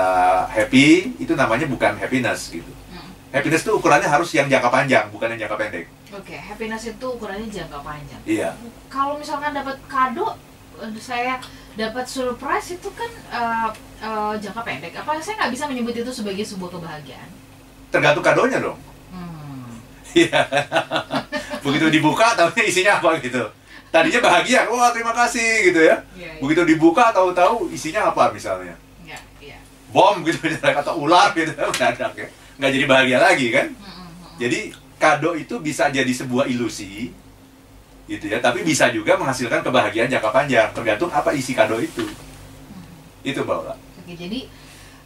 happy 0.48 1.18
itu 1.18 1.34
namanya 1.34 1.66
bukan 1.66 1.92
happiness 1.96 2.48
gitu 2.50 2.70
Mm. 2.86 3.10
happiness 3.34 3.60
itu 3.60 3.74
ukurannya 3.74 4.06
harus 4.06 4.30
yang 4.30 4.46
jangka 4.46 4.70
panjang 4.70 5.10
bukan 5.10 5.34
yang 5.34 5.40
jangka 5.42 5.56
pendek 5.58 5.84
Oke, 6.16 6.36
happiness 6.36 6.88
itu 6.88 7.06
ukurannya 7.06 7.48
jangka 7.48 7.78
panjang. 7.84 8.22
iya 8.24 8.56
Kalau 8.88 9.20
misalkan 9.20 9.52
dapat 9.52 9.76
kado, 9.84 10.32
saya 10.96 11.36
dapat 11.76 12.04
surprise 12.08 12.76
itu 12.76 12.88
kan 12.96 13.10
eh, 13.32 13.68
eh, 14.00 14.34
jangka 14.40 14.62
pendek. 14.64 14.96
Apa 14.96 15.20
saya 15.20 15.44
nggak 15.44 15.52
bisa 15.52 15.64
menyebut 15.68 15.92
itu 15.92 16.12
sebagai 16.12 16.44
sebuah 16.44 16.80
kebahagiaan? 16.80 17.30
tergantung 17.86 18.24
kadonya 18.24 18.58
dong 18.60 18.78
Hmm. 19.14 19.80
Iya. 20.12 20.42
Begitu 21.64 21.86
dibuka 21.88 22.36
tahunya 22.36 22.64
isinya 22.68 22.92
apa 23.00 23.16
gitu. 23.22 23.40
Tadinya 23.88 24.20
bahagia, 24.20 24.68
wah 24.68 24.90
terima 24.92 25.14
kasih 25.14 25.72
gitu 25.72 25.80
ya. 25.80 26.02
Iya, 26.12 26.36
iya. 26.36 26.40
Begitu 26.42 26.66
dibuka 26.66 27.14
tahu-tahu 27.14 27.70
isinya 27.72 28.10
apa 28.12 28.28
misalnya. 28.34 28.76
Iya, 29.06 29.16
iya. 29.40 29.58
Bom 29.94 30.20
gitu 30.26 30.42
atau 30.82 31.00
ular 31.00 31.32
gitu 31.32 31.54
mendadak 31.54 32.12
ya. 32.12 32.28
Nggak 32.60 32.70
jadi 32.76 32.84
bahagia 32.84 33.18
lagi 33.22 33.46
kan. 33.54 33.66
Mm, 33.72 33.80
mm, 33.80 33.96
mm. 33.96 34.34
Jadi 34.36 34.60
kado 34.96 35.36
itu 35.36 35.60
bisa 35.60 35.88
jadi 35.88 36.08
sebuah 36.08 36.48
ilusi 36.48 37.12
gitu 38.06 38.24
ya, 38.30 38.38
tapi 38.38 38.62
bisa 38.62 38.86
juga 38.94 39.18
menghasilkan 39.18 39.66
kebahagiaan 39.66 40.06
jangka 40.06 40.30
panjang 40.30 40.68
tergantung 40.70 41.10
apa 41.10 41.34
isi 41.34 41.52
kado 41.52 41.82
itu. 41.82 42.06
Itu 43.26 43.42
Mbak 43.42 43.56
Ola. 43.66 43.74
Oke, 43.74 44.14
jadi 44.14 44.46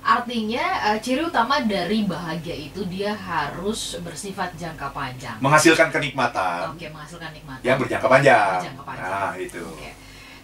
artinya 0.01 0.65
eh, 0.93 0.99
ciri 1.01 1.25
utama 1.25 1.65
dari 1.65 2.05
bahagia 2.05 2.53
itu 2.53 2.85
dia 2.89 3.17
harus 3.17 3.97
bersifat 4.05 4.53
jangka 4.57 4.93
panjang. 4.93 5.37
Menghasilkan 5.41 5.89
kenikmatan 5.89 6.77
Oke, 6.77 6.93
menghasilkan 6.93 7.33
nikmat. 7.33 7.59
yang 7.65 7.81
berjangka 7.81 8.09
panjang. 8.09 8.61
Berjangka 8.61 8.85
panjang. 8.85 9.09
Nah, 9.09 9.33
itu. 9.41 9.65
Oke. 9.65 9.91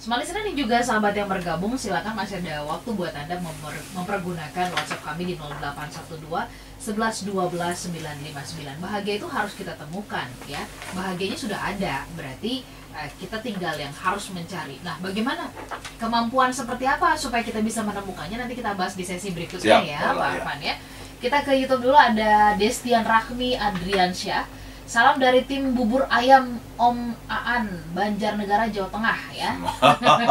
Listener 0.07 0.47
dan 0.47 0.55
juga 0.55 0.79
sahabat 0.79 1.19
yang 1.19 1.27
bergabung, 1.27 1.75
silakan 1.75 2.15
masih 2.15 2.39
ada 2.39 2.63
waktu 2.63 2.95
buat 2.95 3.11
Anda 3.11 3.43
memper- 3.43 3.83
mempergunakan 3.91 4.67
WhatsApp 4.71 5.03
kami 5.03 5.35
di 5.35 5.35
0812 5.35 6.47
11 6.87 7.27
12 7.27 7.91
959. 7.91 8.79
Bahagia 8.79 9.15
itu 9.19 9.27
harus 9.27 9.53
kita 9.59 9.75
temukan 9.75 10.27
ya. 10.47 10.63
Bahagianya 10.95 11.35
sudah 11.35 11.59
ada, 11.59 12.07
berarti 12.15 12.63
eh, 12.95 13.09
kita 13.19 13.43
tinggal 13.43 13.75
yang 13.75 13.91
harus 13.91 14.31
mencari. 14.31 14.79
Nah, 14.87 14.95
bagaimana 15.03 15.51
kemampuan 15.99 16.55
seperti 16.55 16.87
apa 16.87 17.19
supaya 17.19 17.43
kita 17.43 17.59
bisa 17.59 17.83
menemukannya? 17.83 18.39
Nanti 18.39 18.55
kita 18.55 18.79
bahas 18.79 18.95
di 18.95 19.03
sesi 19.03 19.35
berikutnya 19.35 19.83
Siap, 19.83 19.83
ya, 19.83 19.99
Pak 20.15 20.15
ya. 20.15 20.35
Arfan 20.39 20.61
ya. 20.63 20.75
Kita 21.17 21.43
ke 21.43 21.53
YouTube 21.59 21.91
dulu 21.91 21.97
ada 21.99 22.55
Destian 22.55 23.03
Rahmi 23.03 23.59
Adriansyah. 23.59 24.66
Salam 24.87 25.19
dari 25.19 25.43
tim 25.43 25.75
bubur 25.75 26.07
ayam 26.07 26.63
Om 26.77 26.99
Aan, 27.27 27.67
Banjarnegara, 27.91 28.69
Jawa 28.69 28.87
Tengah 28.87 29.19
ya. 29.33 29.51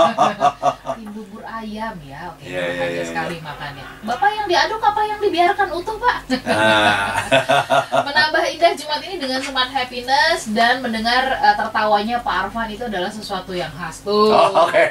tim 0.95 1.09
bubur 1.11 1.41
ayam 1.41 1.91
ya, 1.99 2.29
oke 2.29 2.39
Iya, 2.39 2.61
iya, 2.61 2.77
bahagia 2.79 2.95
iya, 2.95 3.03
sekali 3.03 3.35
makannya. 3.41 3.83
Bapak 4.05 4.29
yang 4.31 4.47
diaduk 4.47 4.79
apa 4.79 5.01
yang 5.03 5.19
dibiarkan 5.19 5.69
utuh 5.73 5.97
Pak? 5.97 6.17
Nah, 6.45 7.17
Menambah 8.07 8.43
indah 8.47 8.71
Jumat 8.77 9.01
ini 9.03 9.17
dengan 9.17 9.41
smart 9.41 9.73
happiness 9.73 10.47
dan 10.53 10.79
mendengar 10.79 11.35
eh, 11.35 11.55
tertawanya 11.57 12.21
Pak 12.21 12.35
Arfan 12.47 12.69
itu 12.69 12.85
adalah 12.85 13.09
sesuatu 13.09 13.51
yang 13.51 13.73
khas 13.73 14.05
tuh. 14.05 14.29
oh, 14.31 14.69
oke. 14.69 14.83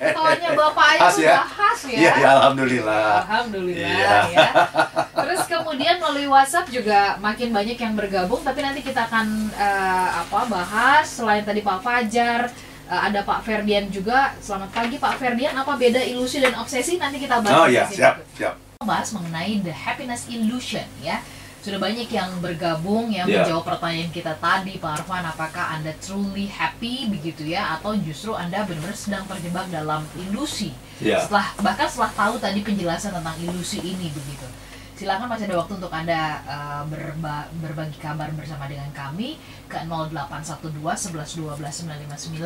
Tertawanya 0.00 0.48
Bapak 0.54 0.86
aja 0.96 1.02
Khas 1.04 1.16
ya? 1.18 1.34
khas 1.44 1.80
ya. 1.90 1.98
Iya, 1.98 2.12
ya, 2.16 2.28
alhamdulillah. 2.38 3.06
Alhamdulillah 3.26 3.84
Iya. 3.84 4.16
ya. 4.32 4.48
Kemudian 5.60 6.00
melalui 6.00 6.24
WhatsApp 6.24 6.72
juga 6.72 7.20
makin 7.20 7.52
banyak 7.52 7.76
yang 7.76 7.92
bergabung, 7.92 8.40
tapi 8.40 8.64
nanti 8.64 8.80
kita 8.80 9.04
akan 9.04 9.52
eh, 9.52 10.08
apa 10.24 10.48
bahas 10.48 11.04
selain 11.04 11.44
tadi 11.44 11.60
Pak 11.60 11.84
Fajar, 11.84 12.48
eh, 12.88 13.00
ada 13.00 13.20
Pak 13.20 13.44
Ferdian 13.44 13.92
juga. 13.92 14.32
Selamat 14.40 14.72
pagi 14.72 14.96
Pak 14.96 15.20
Ferdian, 15.20 15.52
apa 15.52 15.76
beda 15.76 16.00
ilusi 16.00 16.40
dan 16.40 16.56
obsesi? 16.56 16.96
Nanti 16.96 17.20
kita 17.20 17.44
bahas. 17.44 17.60
Oh 17.60 17.68
iya, 17.68 17.84
siap, 17.84 18.24
siap. 18.32 18.56
Bahas 18.80 19.12
mengenai 19.12 19.60
the 19.60 19.70
happiness 19.70 20.24
illusion 20.32 20.88
ya. 21.04 21.20
Sudah 21.60 21.76
banyak 21.76 22.08
yang 22.08 22.40
bergabung 22.40 23.12
yang 23.12 23.28
Iya. 23.28 23.44
menjawab 23.44 23.76
pertanyaan 23.76 24.08
kita 24.08 24.32
tadi 24.40 24.80
Pak 24.80 25.04
Arfan, 25.04 25.28
apakah 25.28 25.76
Anda 25.76 25.92
truly 26.00 26.48
happy 26.48 27.12
begitu 27.12 27.44
ya 27.44 27.76
atau 27.76 27.92
justru 28.00 28.32
Anda 28.32 28.64
benar-benar 28.64 28.96
sedang 28.96 29.28
terjebak 29.28 29.68
dalam 29.68 30.08
ilusi? 30.16 30.72
Iya. 31.00 31.16
setelah 31.20 31.48
bahkan 31.64 31.88
setelah 31.88 32.12
tahu 32.12 32.34
tadi 32.36 32.60
penjelasan 32.60 33.16
tentang 33.16 33.32
ilusi 33.40 33.80
ini 33.80 34.12
begitu 34.12 34.44
silakan 35.00 35.32
masih 35.32 35.48
ada 35.48 35.56
waktu 35.56 35.80
untuk 35.80 35.88
anda 35.90 36.20
uh, 36.44 36.82
berba- 36.84 37.48
berbagi 37.56 37.96
kabar 37.96 38.28
bersama 38.32 38.68
dengan 38.68 38.92
kami 38.92 39.40
ke 39.64 39.80
0812 39.80 40.76
11 40.76 41.40
12 41.40 41.56
959 41.56 42.36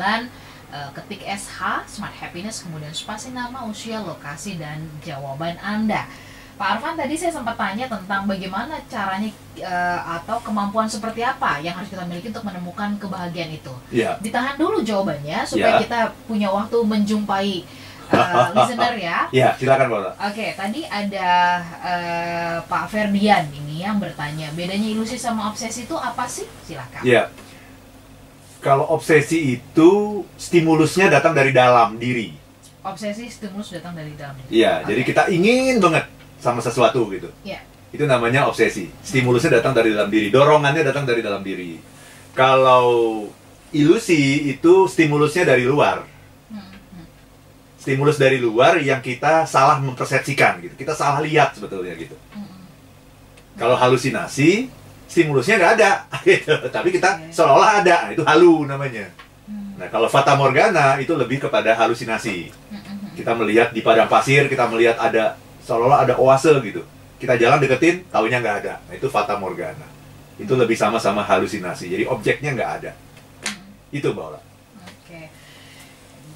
uh, 0.71 0.89
ketik 0.95 1.21
SH 1.21 1.59
Smart 1.89 2.15
Happiness 2.15 2.63
kemudian 2.63 2.95
spasi 2.95 3.31
nama 3.31 3.67
usia 3.67 3.99
lokasi 3.99 4.55
dan 4.55 4.87
jawaban 5.03 5.59
anda 5.59 6.07
Pak 6.55 6.79
Arfan 6.79 6.95
tadi 6.95 7.19
saya 7.19 7.35
sempat 7.35 7.59
tanya 7.59 7.83
tentang 7.85 8.23
bagaimana 8.23 8.79
caranya 8.87 9.27
uh, 9.59 10.15
atau 10.15 10.39
kemampuan 10.39 10.87
seperti 10.87 11.19
apa 11.19 11.59
yang 11.59 11.75
harus 11.75 11.91
kita 11.91 12.07
miliki 12.07 12.31
untuk 12.31 12.47
menemukan 12.47 12.95
kebahagiaan 12.95 13.51
itu 13.51 13.75
Iya. 13.91 14.15
ditahan 14.23 14.55
dulu 14.55 14.79
jawabannya 14.79 15.43
supaya 15.43 15.75
Ya. 15.75 15.83
kita 15.83 15.99
punya 16.23 16.47
waktu 16.47 16.79
menjumpai 16.79 17.67
uh, 18.11 18.51
listener 18.55 18.93
ya. 18.99 19.17
Iya, 19.31 19.49
silakan. 19.57 20.13
Oke, 20.17 20.53
tadi 20.53 20.81
ada 20.85 21.29
uh, 21.81 22.55
Pak 22.65 22.85
Ferdian 22.91 23.49
ini 23.53 23.85
yang 23.85 23.97
bertanya, 23.97 24.51
bedanya 24.53 24.87
ilusi 24.89 25.17
sama 25.17 25.49
obsesi 25.49 25.85
itu 25.87 25.95
apa 25.95 26.25
sih? 26.29 26.45
Silakan. 26.65 27.01
Iya. 27.01 27.31
Kalau 28.61 28.89
obsesi 28.89 29.61
itu 29.61 29.91
stimulusnya 30.41 31.09
datang 31.13 31.37
dari 31.37 31.53
dalam 31.53 32.01
diri. 32.01 32.33
Obsesi 32.81 33.29
stimulus 33.29 33.73
datang 33.73 33.93
dari 33.93 34.13
dalam 34.17 34.33
diri. 34.41 34.49
Iya, 34.61 34.81
Oke. 34.81 34.87
jadi 34.93 35.01
kita 35.05 35.21
ingin 35.29 35.77
banget 35.77 36.05
sama 36.41 36.61
sesuatu 36.61 37.05
gitu. 37.13 37.29
Iya. 37.45 37.61
Itu 37.93 38.09
namanya 38.09 38.49
obsesi. 38.49 38.89
Stimulusnya 39.05 39.61
datang 39.61 39.77
dari 39.77 39.93
dalam 39.93 40.09
diri, 40.09 40.33
dorongannya 40.33 40.81
datang 40.81 41.05
dari 41.05 41.21
dalam 41.21 41.45
diri. 41.45 41.77
Kalau 42.33 43.25
ilusi 43.75 44.49
itu 44.49 44.87
stimulusnya 44.89 45.45
dari 45.45 45.63
luar. 45.67 46.14
Stimulus 47.85 48.17
dari 48.17 48.41
luar 48.41 48.81
yang 48.81 48.97
kita 48.97 49.45
salah 49.45 49.77
mempersepsikan 49.77 50.57
gitu. 50.57 50.73
Kita 50.73 50.97
salah 50.97 51.21
lihat 51.21 51.53
sebetulnya 51.53 51.93
gitu. 51.93 52.17
Kalau 53.61 53.77
halusinasi, 53.77 54.73
stimulusnya 55.05 55.61
nggak 55.61 55.73
ada 55.77 55.91
gitu. 56.25 56.49
Tapi 56.73 56.89
kita 56.89 57.29
seolah-olah 57.29 57.85
ada. 57.85 58.09
Itu 58.09 58.25
halu 58.25 58.65
namanya. 58.65 59.13
Hmm, 59.45 59.77
Nah, 59.77 59.85
kalau 59.93 60.09
fata 60.09 60.33
morgana 60.33 60.97
itu 60.97 61.13
lebih 61.13 61.45
kepada 61.45 61.77
halusinasi. 61.77 62.49
Kita 63.13 63.37
melihat 63.37 63.69
di 63.69 63.85
padang 63.85 64.09
pasir, 64.09 64.49
kita 64.49 64.65
melihat 64.65 64.97
ada 64.97 65.37
seolah-olah 65.61 66.09
ada 66.09 66.13
oase 66.17 66.57
gitu. 66.65 66.81
Kita 67.21 67.37
jalan 67.37 67.61
deketin, 67.61 68.01
taunya 68.09 68.41
nggak 68.41 68.55
ada. 68.65 68.73
Nah, 68.89 68.97
itu 68.97 69.05
fata 69.13 69.37
morgana. 69.37 69.85
Itu 70.41 70.57
lebih 70.57 70.73
sama-sama 70.73 71.21
halusinasi. 71.21 71.85
Jadi 71.85 72.03
objeknya 72.09 72.49
nggak 72.57 72.71
ada. 72.81 72.91
Itu 73.93 74.09
Mbak 74.09 74.25
Ola. 74.25 74.41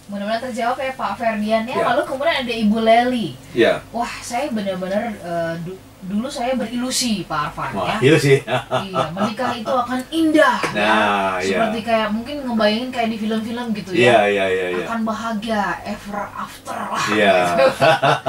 Mudah-mudahan 0.10 0.42
terjawab 0.44 0.78
ya 0.78 0.92
Pak 0.94 1.12
Ferdian 1.16 1.64
ya. 1.64 1.76
Ya. 1.78 1.86
Lalu 1.94 2.02
kemudian 2.04 2.38
ada 2.42 2.54
Ibu 2.54 2.78
Leli. 2.82 3.28
Iya. 3.54 3.78
Wah, 3.94 4.10
saya 4.20 4.50
benar-benar 4.50 5.14
du- 5.62 5.78
dulu 6.00 6.26
saya 6.26 6.56
berilusi 6.56 7.28
Pak 7.28 7.52
Arfan 7.52 7.70
Wah, 7.76 8.00
ya. 8.02 8.10
itu 8.10 8.18
sih. 8.18 8.38
iya, 8.88 9.06
menikah 9.12 9.52
itu 9.52 9.70
akan 9.70 10.00
indah 10.10 10.58
ya. 10.72 10.88
Nah, 10.90 11.34
iya. 11.38 11.60
Seperti 11.62 11.80
kayak 11.84 12.10
mungkin 12.10 12.36
ngebayangin 12.42 12.90
kayak 12.90 13.10
di 13.12 13.18
film-film 13.20 13.66
gitu 13.76 13.90
Iya, 13.94 14.08
ya. 14.08 14.20
iya, 14.26 14.46
iya, 14.48 14.66
iya. 14.74 14.86
Akan 14.88 15.02
bahagia 15.06 15.62
ever 15.86 16.20
after 16.34 16.80
lah. 16.90 17.04
Iya. 17.14 17.36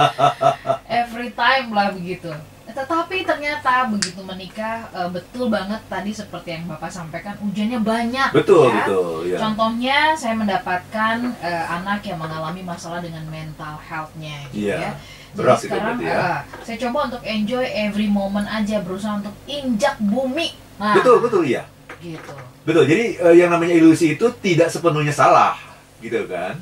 Every 1.01 1.31
time 1.33 1.67
lah 1.71 1.95
begitu. 1.95 2.29
Tetapi 2.71 3.17
ternyata 3.23 3.87
begitu 3.89 4.21
menikah 4.23 4.87
eh, 4.91 5.09
betul 5.11 5.50
banget 5.50 5.81
tadi 5.87 6.11
seperti 6.11 6.49
yang 6.55 6.65
Bapak 6.71 6.91
sampaikan 6.91 7.35
ujiannya 7.43 7.81
banyak. 7.83 8.31
Betul, 8.33 8.71
ya. 8.71 8.77
betul, 8.85 9.15
ya. 9.27 9.39
Contohnya 9.39 9.99
saya 10.15 10.35
mendapatkan 10.37 11.17
eh, 11.41 11.65
anak 11.69 12.00
yang 12.03 12.19
mengalami 12.19 12.62
masalah 12.62 13.03
dengan 13.03 13.23
mental 13.27 13.77
health-nya 13.81 14.37
gitu 14.55 14.71
Iya. 14.71 14.77
ya. 14.79 14.93
Berat 15.31 15.62
Jadi 15.62 15.65
sekarang 15.71 15.97
ya. 16.03 16.11
eh, 16.11 16.39
saya 16.67 16.77
coba 16.89 16.99
untuk 17.07 17.23
enjoy 17.23 17.62
every 17.62 18.11
moment 18.11 18.50
aja 18.50 18.83
berusaha 18.83 19.23
untuk 19.23 19.35
injak 19.47 19.95
bumi. 20.03 20.50
Nah, 20.81 20.97
Betul, 20.99 21.23
betul, 21.23 21.43
iya. 21.47 21.69
Gitu. 22.00 22.35
Betul. 22.65 22.85
Jadi 22.89 23.05
eh, 23.21 23.35
yang 23.39 23.53
namanya 23.53 23.77
ilusi 23.77 24.19
itu 24.19 24.27
tidak 24.41 24.73
sepenuhnya 24.73 25.12
salah, 25.12 25.55
gitu 26.00 26.25
kan? 26.27 26.57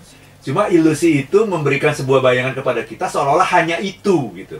Cuma 0.44 0.66
ilusi 0.68 1.24
itu 1.24 1.38
memberikan 1.44 1.92
sebuah 1.92 2.18
bayangan 2.20 2.54
kepada 2.56 2.82
kita 2.82 3.06
seolah-olah 3.06 3.48
hanya 3.54 3.76
itu, 3.78 4.32
gitu. 4.34 4.58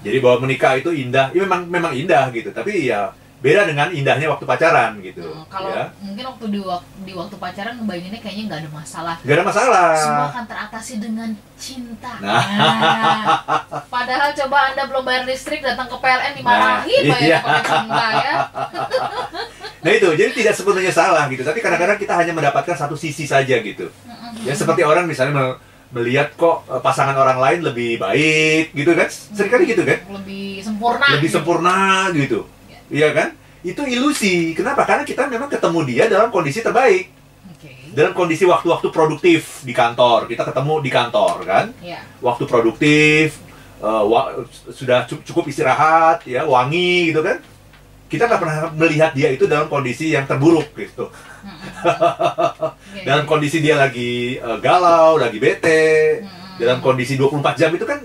Jadi 0.00 0.18
bahwa 0.18 0.48
menikah 0.48 0.72
itu 0.80 0.90
indah, 0.92 1.28
ya 1.32 1.40
memang 1.44 1.68
memang 1.68 1.92
indah 1.92 2.32
gitu. 2.32 2.50
Tapi 2.50 2.88
ya 2.88 3.12
beda 3.40 3.64
dengan 3.64 3.88
indahnya 3.88 4.28
waktu 4.28 4.44
pacaran 4.44 5.00
gitu. 5.00 5.24
Hmm, 5.24 5.48
kalau 5.48 5.72
ya. 5.72 5.88
mungkin 6.04 6.24
waktu 6.28 6.44
di 6.52 6.60
waktu, 6.60 6.92
di 7.08 7.12
waktu 7.16 7.36
pacaran 7.40 7.72
ngebayanginnya 7.80 8.20
kayaknya 8.20 8.44
nggak 8.52 8.60
ada 8.60 8.70
masalah. 8.70 9.16
Gak 9.24 9.36
ada 9.40 9.44
masalah. 9.48 9.88
Semua 9.96 10.26
akan 10.28 10.44
teratasi 10.44 10.92
dengan 11.00 11.30
cinta. 11.56 12.12
Nah. 12.20 12.44
Nah, 12.44 13.24
padahal 13.88 14.36
coba 14.36 14.56
anda 14.72 14.84
belum 14.84 15.02
bayar 15.08 15.24
listrik 15.24 15.64
datang 15.64 15.88
ke 15.88 15.96
PLN 15.96 16.32
dimarahin 16.36 17.00
Nah, 17.00 17.12
bayar 17.16 17.24
iya. 17.24 17.38
pakai 17.40 17.64
cinta 17.64 18.06
ya. 18.12 18.34
Nah 19.80 19.96
itu, 19.96 20.12
jadi 20.12 20.28
tidak 20.36 20.52
sepenuhnya 20.52 20.92
salah 20.92 21.24
gitu. 21.32 21.40
Tapi 21.40 21.64
kadang-kadang 21.64 21.96
kita 21.96 22.12
hanya 22.12 22.36
mendapatkan 22.36 22.76
satu 22.76 22.92
sisi 23.00 23.24
saja 23.24 23.56
gitu. 23.64 23.88
Ya 24.44 24.52
seperti 24.52 24.84
orang 24.84 25.08
misalnya 25.08 25.56
melihat 25.90 26.30
kok 26.34 26.62
eh, 26.66 26.78
pasangan 26.78 27.14
orang 27.14 27.38
lain 27.38 27.60
lebih 27.62 27.98
baik 27.98 28.72
gitu 28.72 28.94
kan. 28.94 29.08
Seringkali 29.10 29.64
gitu 29.66 29.82
kan. 29.82 29.98
lebih 30.12 30.62
sempurna. 30.62 31.06
Lebih 31.10 31.26
gitu. 31.26 31.36
sempurna 31.36 31.76
gitu. 32.12 32.40
Ya. 32.66 32.78
Iya 32.88 33.08
kan? 33.10 33.28
Itu 33.60 33.82
ilusi. 33.84 34.54
Kenapa? 34.54 34.86
Karena 34.86 35.04
kita 35.04 35.26
memang 35.26 35.50
ketemu 35.50 35.80
dia 35.84 36.04
dalam 36.06 36.30
kondisi 36.30 36.62
terbaik. 36.62 37.10
Oke. 37.50 37.92
Dalam 37.92 38.14
kondisi 38.14 38.46
waktu-waktu 38.46 38.88
produktif 38.88 39.60
di 39.62 39.74
kantor. 39.74 40.24
Kita 40.24 40.46
ketemu 40.46 40.74
di 40.80 40.90
kantor 40.90 41.34
kan. 41.44 41.66
Ya. 41.82 42.00
waktu 42.18 42.44
produktif, 42.46 43.36
eh, 43.78 44.04
wa- 44.06 44.46
sudah 44.70 45.04
cu- 45.04 45.20
cukup 45.22 45.44
istirahat, 45.46 46.22
ya 46.24 46.46
wangi 46.46 47.10
gitu 47.10 47.20
kan. 47.20 47.42
Kita 48.10 48.26
nggak 48.26 48.40
pernah 48.42 48.58
melihat 48.74 49.10
dia 49.14 49.30
itu 49.30 49.46
dalam 49.46 49.70
kondisi 49.70 50.10
yang 50.10 50.26
terburuk 50.26 50.66
gitu. 50.74 51.10
Dalam 53.08 53.24
kondisi 53.24 53.58
dia 53.64 53.76
lagi 53.80 54.36
eh, 54.36 54.58
galau, 54.60 55.16
lagi 55.16 55.38
bete, 55.40 56.20
dalam 56.60 56.84
kondisi 56.84 57.16
24 57.16 57.56
jam 57.56 57.70
itu 57.72 57.86
kan 57.88 58.00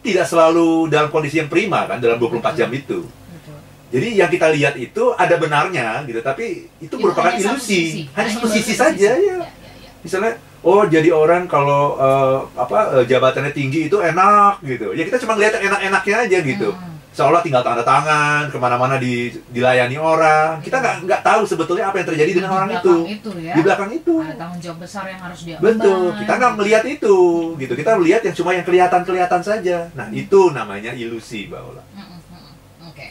tidak 0.00 0.26
selalu 0.26 0.88
dalam 0.88 1.12
kondisi 1.12 1.38
yang 1.38 1.52
prima 1.52 1.84
kan 1.86 2.00
dalam 2.02 2.18
24 2.18 2.58
jam 2.58 2.70
itu. 2.72 3.04
Betul. 3.06 3.58
Jadi 3.92 4.08
yang 4.16 4.30
kita 4.32 4.48
lihat 4.50 4.74
itu 4.80 5.14
ada 5.14 5.34
benarnya 5.36 6.02
gitu, 6.08 6.20
tapi 6.24 6.66
itu 6.80 6.94
merupakan 6.98 7.30
hanya 7.30 7.54
satu 7.54 7.60
ilusi. 7.60 7.68
sisi. 7.68 8.00
Hanya 8.16 8.30
satu 8.32 8.48
sisi 8.48 8.72
saja 8.74 9.10
ya. 9.14 9.18
ya, 9.18 9.38
ya, 9.38 9.38
ya. 9.38 9.90
misalnya 10.00 10.32
oh 10.60 10.84
jadi 10.84 11.08
orang 11.12 11.48
kalau 11.48 11.96
eh, 11.96 12.38
apa 12.56 13.00
eh, 13.00 13.04
jabatannya 13.08 13.52
tinggi 13.52 13.88
itu 13.88 13.96
enak 14.00 14.60
gitu 14.64 14.92
ya 14.92 15.08
kita 15.08 15.16
cuma 15.24 15.40
lihat 15.40 15.56
enak-enaknya 15.56 16.16
aja 16.28 16.38
gitu 16.44 16.70
Hmm. 16.72 16.89
Seolah 17.10 17.42
tinggal 17.42 17.66
tanda 17.66 17.82
tangan 17.82 18.46
ke 18.54 18.56
mana-mana 18.56 18.94
di, 18.94 19.34
dilayani 19.50 19.98
orang 19.98 20.62
kita 20.62 20.78
nggak 20.78 20.96
nggak 21.10 21.22
tahu 21.26 21.42
sebetulnya 21.42 21.90
apa 21.90 21.98
yang 21.98 22.08
terjadi 22.14 22.30
dengan 22.38 22.50
Di 22.50 22.56
orang 22.56 22.70
itu 22.78 22.94
itu 23.10 23.30
ya. 23.42 23.54
di 23.58 23.60
belakang 23.66 23.90
itu 23.90 24.14
Ada 24.22 24.34
tanggung 24.38 24.60
jawab 24.62 24.78
besar 24.78 25.04
yang 25.10 25.20
harus 25.20 25.40
dia 25.42 25.56
betul 25.58 26.14
kita 26.14 26.32
nggak 26.38 26.54
melihat 26.54 26.84
itu 26.86 27.18
gitu 27.58 27.72
kita 27.74 27.90
melihat 27.98 28.20
yang 28.22 28.34
cuma 28.38 28.50
yang 28.54 28.62
kelihatan-kelihatan 28.62 29.42
saja 29.42 29.90
nah 29.98 30.06
itu 30.14 30.40
namanya 30.54 30.94
ilusi 30.94 31.50
mbak 31.50 31.60
Ola 31.66 31.82
Mm, 31.90 32.06
mm, 32.06 32.20
mm. 32.30 32.88
Oke. 32.94 33.06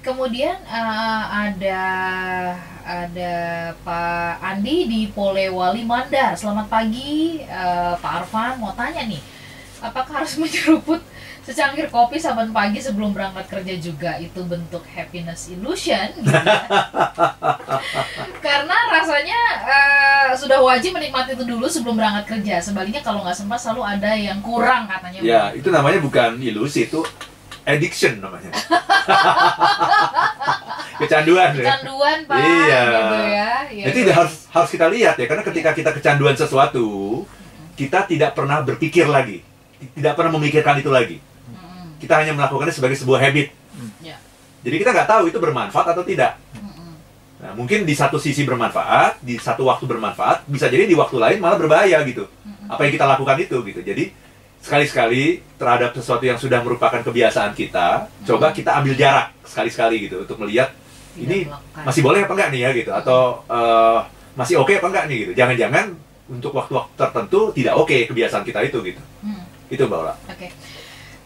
Kemudian 0.00 0.56
eh, 0.64 1.22
ada 1.28 1.82
ada 2.86 3.34
Pak 3.82 4.38
Andi 4.38 4.86
di 4.86 5.00
Polewali 5.10 5.82
Mandar. 5.82 6.38
Selamat 6.38 6.70
pagi 6.70 7.42
eh, 7.42 7.94
Pak 7.98 8.12
Arfan. 8.22 8.62
Mau 8.62 8.70
tanya 8.78 9.02
nih, 9.02 9.18
apakah 9.82 10.22
harus 10.22 10.38
menyeruput 10.42 11.02
secangkir 11.46 11.86
kopi 11.86 12.18
saban 12.18 12.50
pagi 12.50 12.82
sebelum 12.82 13.14
berangkat 13.14 13.46
kerja 13.46 13.74
juga 13.78 14.18
itu 14.18 14.42
bentuk 14.42 14.82
happiness 14.90 15.46
illusion 15.46 16.10
gitu 16.18 16.34
ya. 16.34 16.66
karena 18.46 18.76
rasanya 18.90 19.38
eh, 19.62 20.28
sudah 20.34 20.58
wajib 20.58 20.98
menikmati 20.98 21.38
itu 21.38 21.46
dulu 21.46 21.70
sebelum 21.70 21.94
berangkat 21.94 22.26
kerja 22.26 22.58
sebaliknya 22.58 22.98
kalau 22.98 23.22
nggak 23.22 23.38
sempat 23.38 23.62
selalu 23.62 23.82
ada 23.86 24.10
yang 24.18 24.42
kurang 24.42 24.90
katanya 24.90 25.18
Ya, 25.22 25.42
itu 25.54 25.70
namanya 25.70 26.02
bukan 26.02 26.34
ilusi, 26.38 26.86
itu 26.86 27.02
addiction 27.62 28.18
namanya. 28.18 28.50
Kecanduan 30.96 31.52
ya. 31.52 31.60
kecanduan 31.60 32.18
pak 32.24 32.40
Iya. 32.40 32.82
gitu 32.88 33.16
ya, 33.28 33.52
ya 33.68 33.84
Itu 33.92 33.98
harus 34.10 34.48
harus 34.48 34.70
kita 34.72 34.86
lihat 34.88 35.14
ya, 35.20 35.28
karena 35.28 35.44
ketika 35.44 35.70
kita 35.76 35.90
kecanduan 35.92 36.32
sesuatu, 36.32 37.20
kita 37.76 38.08
tidak 38.08 38.32
pernah 38.32 38.64
berpikir 38.64 39.04
lagi, 39.04 39.44
tidak 39.92 40.16
pernah 40.16 40.32
memikirkan 40.34 40.80
itu 40.80 40.88
lagi. 40.88 41.20
Kita 42.06 42.22
hanya 42.22 42.38
melakukannya 42.38 42.70
sebagai 42.70 42.94
sebuah 42.94 43.18
habit. 43.18 43.50
Ya. 43.98 44.14
Jadi 44.62 44.76
kita 44.78 44.94
nggak 44.94 45.10
tahu 45.10 45.22
itu 45.26 45.42
bermanfaat 45.42 45.90
atau 45.90 46.06
tidak. 46.06 46.38
Nah, 47.36 47.52
mungkin 47.52 47.82
di 47.82 47.94
satu 47.98 48.16
sisi 48.22 48.46
bermanfaat, 48.46 49.20
di 49.26 49.36
satu 49.42 49.66
waktu 49.66 49.84
bermanfaat, 49.90 50.46
bisa 50.46 50.70
jadi 50.70 50.86
di 50.86 50.94
waktu 50.94 51.18
lain 51.18 51.38
malah 51.42 51.58
berbahaya 51.58 51.98
gitu. 52.06 52.30
Apa 52.70 52.86
yang 52.86 52.94
kita 52.94 53.06
lakukan 53.10 53.36
itu 53.42 53.58
gitu. 53.66 53.80
Jadi 53.82 54.14
sekali-sekali 54.62 55.42
terhadap 55.58 55.94
sesuatu 55.94 56.22
yang 56.26 56.38
sudah 56.38 56.62
merupakan 56.62 56.98
kebiasaan 57.02 57.54
kita, 57.54 58.10
coba 58.26 58.50
kita 58.50 58.78
ambil 58.78 58.94
jarak 58.98 59.30
sekali-sekali 59.46 60.10
gitu 60.10 60.26
untuk 60.26 60.42
melihat 60.42 60.74
Tidak 61.14 61.22
ini 61.22 61.38
melakukan. 61.46 61.82
masih 61.86 62.02
boleh 62.02 62.20
apa 62.26 62.32
enggak 62.34 62.48
nih 62.50 62.60
ya 62.62 62.70
gitu 62.74 62.90
atau 62.90 63.20
eh, 63.46 63.98
masih 64.34 64.54
oke 64.58 64.72
apa 64.74 64.86
enggak 64.90 65.04
nih 65.06 65.16
gitu. 65.22 65.32
Jangan-jangan 65.38 65.84
untuk 66.26 66.50
waktu-waktu 66.58 66.92
tertentu 66.98 67.40
tidak 67.54 67.74
oke 67.78 67.96
kebiasaan 68.10 68.42
kita 68.42 68.58
itu 68.66 68.78
gitu. 68.82 69.02
Mm. 69.22 69.42
Itu 69.70 69.82
Mbak 69.86 69.98
Ola. 70.02 70.14
Oke. 70.34 70.50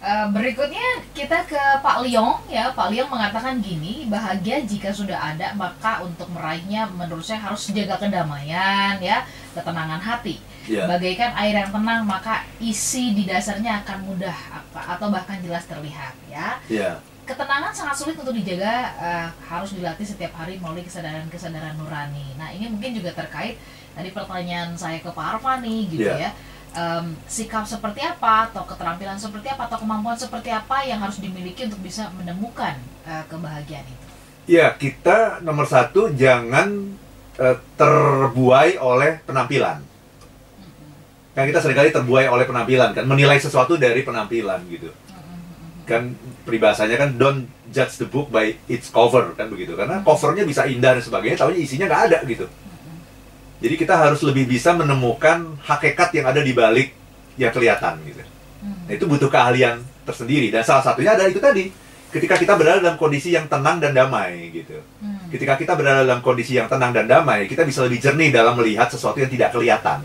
Eh, 0.00 0.26
berikutnya 0.32 0.80
kita 1.12 1.44
ke 1.44 1.60
Pak 1.84 2.00
Liong 2.08 2.40
ya. 2.48 2.72
Pak 2.72 2.88
Liong 2.88 3.12
mengatakan 3.12 3.60
gini, 3.60 4.08
bahagia 4.08 4.64
jika 4.64 4.88
sudah 4.88 5.36
ada 5.36 5.52
maka 5.52 6.00
untuk 6.00 6.24
meraihnya 6.32 6.88
menurut 6.88 7.20
saya 7.20 7.44
harus 7.44 7.68
jaga 7.68 8.00
kedamaian 8.00 8.96
ya, 8.96 9.28
ketenangan 9.52 10.00
hati. 10.00 10.40
Iya. 10.64 10.88
Bagaikan 10.88 11.36
air 11.36 11.52
yang 11.52 11.68
tenang 11.68 12.08
maka 12.08 12.48
isi 12.56 13.12
di 13.12 13.28
dasarnya 13.28 13.84
akan 13.84 14.08
mudah 14.08 14.32
apa- 14.48 14.96
atau 14.96 15.12
bahkan 15.12 15.36
jelas 15.44 15.68
terlihat 15.68 16.16
ya. 16.32 16.56
Iya. 16.64 16.90
Ketenangan 17.28 17.68
sangat 17.76 18.00
sulit 18.00 18.16
untuk 18.16 18.32
dijaga, 18.32 18.96
eh, 18.96 19.28
harus 19.52 19.76
dilatih 19.76 20.08
setiap 20.08 20.32
hari 20.32 20.56
melalui 20.56 20.80
kesadaran-kesadaran 20.80 21.76
nurani. 21.76 22.40
Nah 22.40 22.48
ini 22.48 22.72
mungkin 22.72 22.96
juga 22.96 23.12
terkait 23.12 23.60
tadi 23.92 24.08
pertanyaan 24.16 24.72
saya 24.80 24.96
ke 24.96 25.12
Pak 25.12 25.26
Arfa 25.36 25.60
nih 25.60 25.92
gitu 25.92 26.08
Iya. 26.08 26.24
ya. 26.24 26.30
Em, 26.70 27.18
sikap 27.26 27.66
seperti 27.66 27.98
apa 27.98 28.46
atau 28.46 28.62
keterampilan 28.62 29.18
seperti 29.18 29.50
apa 29.50 29.66
atau 29.66 29.82
kemampuan 29.82 30.14
seperti 30.14 30.54
apa 30.54 30.86
yang 30.86 31.02
harus 31.02 31.18
dimiliki 31.18 31.66
untuk 31.66 31.82
bisa 31.82 32.14
menemukan 32.14 32.78
eh, 33.02 33.26
kebahagiaan 33.26 33.82
itu. 33.90 34.06
Ya, 34.46 34.70
kita 34.78 35.42
nomor 35.42 35.66
satu 35.66 36.14
jangan 36.14 36.94
eh, 37.42 37.58
terbuai 37.74 38.78
oleh 38.78 39.18
penampilan. 39.26 39.82
Mm-mm. 39.82 41.34
Kan 41.34 41.50
kita 41.50 41.58
sering 41.58 41.74
kali 41.74 41.90
terbuai 41.90 42.30
oleh 42.30 42.46
penampilan 42.46 42.94
kan, 42.94 43.02
menilai 43.02 43.42
sesuatu 43.42 43.74
dari 43.74 44.06
penampilan 44.06 44.62
gitu. 44.70 44.94
Mm-mm. 44.94 45.90
Kan 45.90 46.14
peribahasanya 46.46 47.02
kan 47.02 47.18
don't 47.18 47.50
judge 47.74 47.98
the 47.98 48.06
book 48.06 48.30
by 48.30 48.54
its 48.70 48.94
cover 48.94 49.34
kan 49.34 49.50
begitu. 49.50 49.74
Karena 49.74 50.06
covernya 50.06 50.46
bisa 50.46 50.70
indah 50.70 50.94
dan 50.94 51.02
sebagainya, 51.02 51.34
tapi 51.34 51.66
isinya 51.66 51.90
nggak 51.90 52.02
ada 52.14 52.18
gitu. 52.30 52.46
Jadi 53.60 53.74
kita 53.76 53.94
harus 53.96 54.24
lebih 54.24 54.48
bisa 54.48 54.72
menemukan 54.72 55.60
hakikat 55.68 56.16
yang 56.16 56.26
ada 56.32 56.40
di 56.40 56.52
balik 56.56 56.96
yang 57.36 57.52
kelihatan 57.52 58.00
gitu. 58.08 58.24
Mm. 58.64 58.88
Nah, 58.88 58.92
itu 58.96 59.04
butuh 59.04 59.28
keahlian 59.28 59.84
tersendiri 60.08 60.48
dan 60.48 60.64
salah 60.64 60.84
satunya 60.84 61.12
adalah 61.12 61.28
itu 61.28 61.40
tadi. 61.40 61.68
Ketika 62.10 62.34
kita 62.34 62.58
berada 62.58 62.82
dalam 62.82 62.98
kondisi 62.98 63.30
yang 63.30 63.46
tenang 63.46 63.78
dan 63.78 63.94
damai 63.94 64.50
gitu. 64.50 64.80
Mm. 64.98 65.30
Ketika 65.30 65.54
kita 65.54 65.78
berada 65.78 66.02
dalam 66.02 66.24
kondisi 66.24 66.58
yang 66.58 66.66
tenang 66.66 66.90
dan 66.90 67.06
damai, 67.06 67.46
kita 67.46 67.62
bisa 67.62 67.86
lebih 67.86 68.02
jernih 68.02 68.34
dalam 68.34 68.58
melihat 68.58 68.90
sesuatu 68.90 69.20
yang 69.22 69.30
tidak 69.30 69.54
kelihatan. 69.54 70.02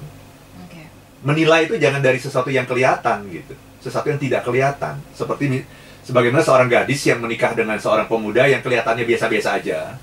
Menilai 1.25 1.65
itu 1.65 1.81
jangan 1.81 2.05
dari 2.05 2.21
sesuatu 2.21 2.53
yang 2.53 2.69
kelihatan 2.69 3.25
gitu. 3.33 3.57
Sesuatu 3.81 4.13
yang 4.13 4.21
tidak 4.21 4.45
kelihatan. 4.45 5.01
Seperti 5.17 5.65
sebagaimana 6.05 6.45
seorang 6.45 6.69
gadis 6.69 7.01
yang 7.09 7.17
menikah 7.17 7.57
dengan 7.57 7.81
seorang 7.81 8.05
pemuda 8.05 8.45
yang 8.45 8.61
kelihatannya 8.61 9.09
biasa-biasa 9.09 9.57
aja. 9.57 9.97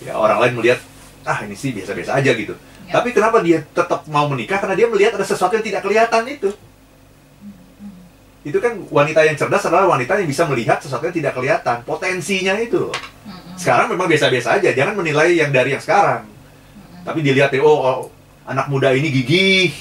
Ya, 0.00 0.12
orang 0.16 0.40
lain 0.40 0.56
melihat, 0.56 0.80
ah 1.28 1.44
ini 1.44 1.52
sih 1.52 1.76
biasa-biasa 1.76 2.16
aja 2.16 2.32
gitu. 2.32 2.56
Ya. 2.92 3.00
Tapi 3.00 3.16
kenapa 3.16 3.40
dia 3.40 3.64
tetap 3.64 4.04
mau 4.12 4.28
menikah? 4.28 4.60
Karena 4.60 4.76
dia 4.76 4.84
melihat 4.84 5.16
ada 5.16 5.24
sesuatu 5.24 5.56
yang 5.56 5.64
tidak 5.64 5.80
kelihatan 5.80 6.28
itu. 6.28 6.52
Mm. 6.52 8.52
Itu 8.52 8.58
kan 8.60 8.76
wanita 8.92 9.24
yang 9.24 9.36
cerdas 9.40 9.64
adalah 9.64 9.88
wanita 9.88 10.20
yang 10.20 10.28
bisa 10.28 10.44
melihat 10.44 10.76
sesuatu 10.76 11.08
yang 11.08 11.16
tidak 11.16 11.32
kelihatan. 11.32 11.80
Potensinya 11.88 12.52
itu. 12.60 12.92
Mm-mm. 12.92 13.56
Sekarang 13.56 13.88
memang 13.88 14.12
biasa-biasa 14.12 14.60
aja. 14.60 14.76
Jangan 14.76 14.92
menilai 14.92 15.40
yang 15.40 15.48
dari 15.48 15.72
yang 15.72 15.80
sekarang. 15.80 16.28
Mm-mm. 16.28 17.08
Tapi 17.08 17.24
dilihat 17.24 17.48
ya, 17.48 17.64
oh, 17.64 17.80
oh, 17.80 17.98
anak 18.44 18.68
muda 18.68 18.92
ini 18.92 19.08
gigih, 19.08 19.72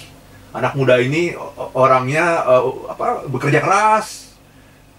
anak 0.54 0.78
muda 0.78 1.02
ini 1.02 1.34
orangnya 1.74 2.46
eh, 2.46 2.64
apa 2.88 3.28
bekerja 3.28 3.60
keras, 3.60 4.38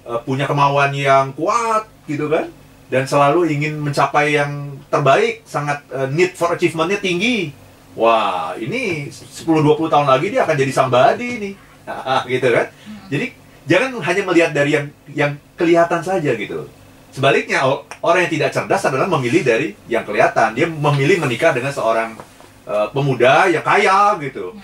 eh, 0.04 0.20
punya 0.26 0.44
kemauan 0.44 0.92
yang 0.92 1.30
kuat 1.32 1.86
gitu 2.10 2.26
kan, 2.26 2.50
dan 2.90 3.06
selalu 3.06 3.54
ingin 3.54 3.78
mencapai 3.78 4.34
yang 4.34 4.74
terbaik, 4.90 5.46
sangat 5.46 5.78
eh, 5.94 6.10
need 6.10 6.34
for 6.34 6.52
achievementnya 6.52 7.00
tinggi. 7.00 7.54
Wah, 7.92 8.56
ini 8.56 9.12
10-20 9.12 9.92
tahun 9.92 10.08
lagi 10.08 10.32
dia 10.32 10.48
akan 10.48 10.56
jadi 10.56 10.72
somebody 10.72 11.30
nih, 11.36 11.54
gitu 12.38 12.48
kan. 12.48 12.66
Jadi 13.12 13.26
jangan 13.68 13.90
hanya 14.00 14.22
melihat 14.24 14.50
dari 14.56 14.70
yang 14.72 14.86
yang 15.12 15.32
kelihatan 15.60 16.00
saja 16.00 16.32
gitu. 16.32 16.64
Sebaliknya 17.12 17.60
orang 18.00 18.24
yang 18.24 18.32
tidak 18.32 18.50
cerdas 18.56 18.88
adalah 18.88 19.04
memilih 19.04 19.44
dari 19.44 19.76
yang 19.84 20.08
kelihatan. 20.08 20.56
Dia 20.56 20.64
memilih 20.64 21.20
menikah 21.20 21.52
dengan 21.52 21.68
seorang 21.68 22.16
eh, 22.64 22.88
pemuda 22.96 23.52
yang 23.52 23.60
kaya 23.60 24.16
gitu, 24.24 24.56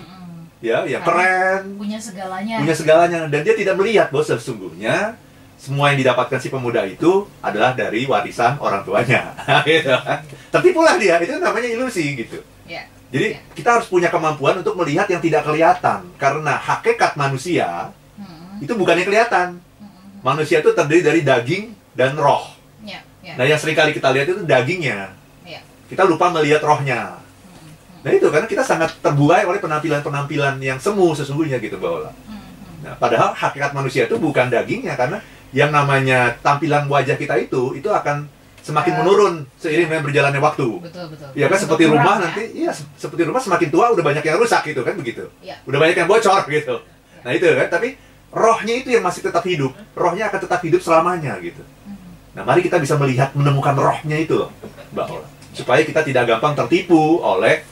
ya, 0.65 0.89
yang 0.89 1.05
keren, 1.05 1.77
punya 1.77 2.01
segalanya. 2.01 2.57
punya 2.65 2.75
segalanya 2.75 3.19
dan 3.29 3.41
dia 3.45 3.55
tidak 3.55 3.77
melihat 3.77 4.09
bahwa 4.09 4.25
sesungguhnya 4.25 5.21
semua 5.59 5.91
yang 5.91 5.99
didapatkan 6.01 6.39
si 6.39 6.49
pemuda 6.49 6.87
itu 6.87 7.27
adalah 7.43 7.75
dari 7.75 8.07
warisan 8.07 8.57
orang 8.63 8.87
tuanya. 8.87 9.35
gitu 9.69 9.91
kan. 9.91 10.23
Tertipulah 10.55 10.95
dia, 10.97 11.19
itu 11.21 11.35
namanya 11.37 11.69
ilusi 11.69 12.15
gitu. 12.15 12.41
Ya. 12.65 12.87
Jadi 13.09 13.41
kita 13.57 13.81
harus 13.81 13.89
punya 13.89 14.13
kemampuan 14.13 14.61
untuk 14.61 14.77
melihat 14.77 15.09
yang 15.09 15.25
tidak 15.25 15.49
kelihatan 15.49 16.05
karena 16.21 16.61
hakikat 16.61 17.17
manusia 17.17 17.89
Mm-mm. 18.21 18.61
itu 18.61 18.73
bukan 18.77 19.01
yang 19.01 19.09
kelihatan. 19.09 19.57
Mm-mm. 19.57 20.21
Manusia 20.21 20.61
itu 20.61 20.77
terdiri 20.77 21.01
dari 21.01 21.21
daging 21.25 21.73
dan 21.97 22.13
roh. 22.21 22.53
Ya, 22.85 23.01
ya. 23.25 23.35
Nah, 23.41 23.45
yang 23.49 23.57
sering 23.57 23.73
kali 23.73 23.97
kita 23.97 24.13
lihat 24.13 24.29
itu 24.29 24.45
dagingnya. 24.45 25.17
Ya. 25.49 25.65
Kita 25.89 26.05
lupa 26.05 26.29
melihat 26.29 26.61
rohnya. 26.61 27.17
Mm-mm. 27.17 28.05
Nah, 28.05 28.11
itu 28.13 28.29
karena 28.29 28.45
kita 28.45 28.61
sangat 28.61 28.93
terbuai 29.01 29.49
oleh 29.49 29.57
penampilan-penampilan 29.57 30.61
yang 30.61 30.77
semu 30.77 31.09
sesungguhnya 31.17 31.57
gitu, 31.65 31.81
Ola. 31.81 32.13
Mm-mm. 32.13 32.85
Nah, 32.85 32.93
padahal 33.01 33.33
hakikat 33.33 33.73
manusia 33.73 34.05
itu 34.05 34.21
bukan 34.21 34.53
dagingnya 34.53 35.01
karena 35.01 35.25
yang 35.49 35.73
namanya 35.73 36.37
tampilan 36.45 36.85
wajah 36.93 37.17
kita 37.17 37.41
itu 37.41 37.73
itu 37.73 37.89
akan 37.89 38.29
semakin 38.69 38.93
Eh, 38.93 38.99
menurun 39.01 39.35
seiring 39.57 39.89
dengan 39.89 40.05
berjalannya 40.05 40.41
waktu. 40.41 40.69
Betul, 40.85 41.05
betul. 41.09 41.29
Ya 41.33 41.47
kan 41.49 41.59
seperti 41.59 41.85
rumah 41.89 42.15
ya. 42.15 42.23
nanti, 42.29 42.43
iya 42.53 42.71
se- 42.71 42.85
seperti 42.95 43.25
rumah 43.25 43.41
semakin 43.41 43.69
tua 43.73 43.87
udah 43.97 44.05
banyak 44.05 44.21
yang 44.23 44.37
rusak 44.37 44.63
gitu 44.69 44.85
kan 44.85 44.93
begitu. 44.95 45.25
Iya. 45.41 45.57
Udah 45.65 45.79
banyak 45.81 45.97
yang 45.97 46.09
bocor 46.09 46.45
gitu. 46.47 46.77
Nah, 47.25 47.31
itu 47.33 47.49
kan 47.49 47.69
tapi 47.73 47.97
rohnya 48.29 48.75
itu 48.77 48.89
yang 48.93 49.01
masih 49.01 49.25
tetap 49.25 49.41
hidup. 49.43 49.73
Rohnya 49.97 50.29
akan 50.29 50.41
tetap 50.45 50.61
hidup 50.61 50.85
selamanya 50.85 51.41
gitu. 51.41 51.65
Mm. 51.89 51.97
Nah, 52.37 52.43
mari 52.45 52.61
kita 52.61 52.77
bisa 52.77 52.95
melihat 52.95 53.33
menemukan 53.33 53.73
rohnya 53.73 54.17
itu 54.21 54.37
loh, 54.37 54.53
Mbak 54.93 55.07
Ola. 55.09 55.29
Supaya 55.57 55.81
kita 55.83 56.05
tidak 56.05 56.29
gampang 56.29 56.53
tertipu 56.55 57.19
oleh 57.19 57.65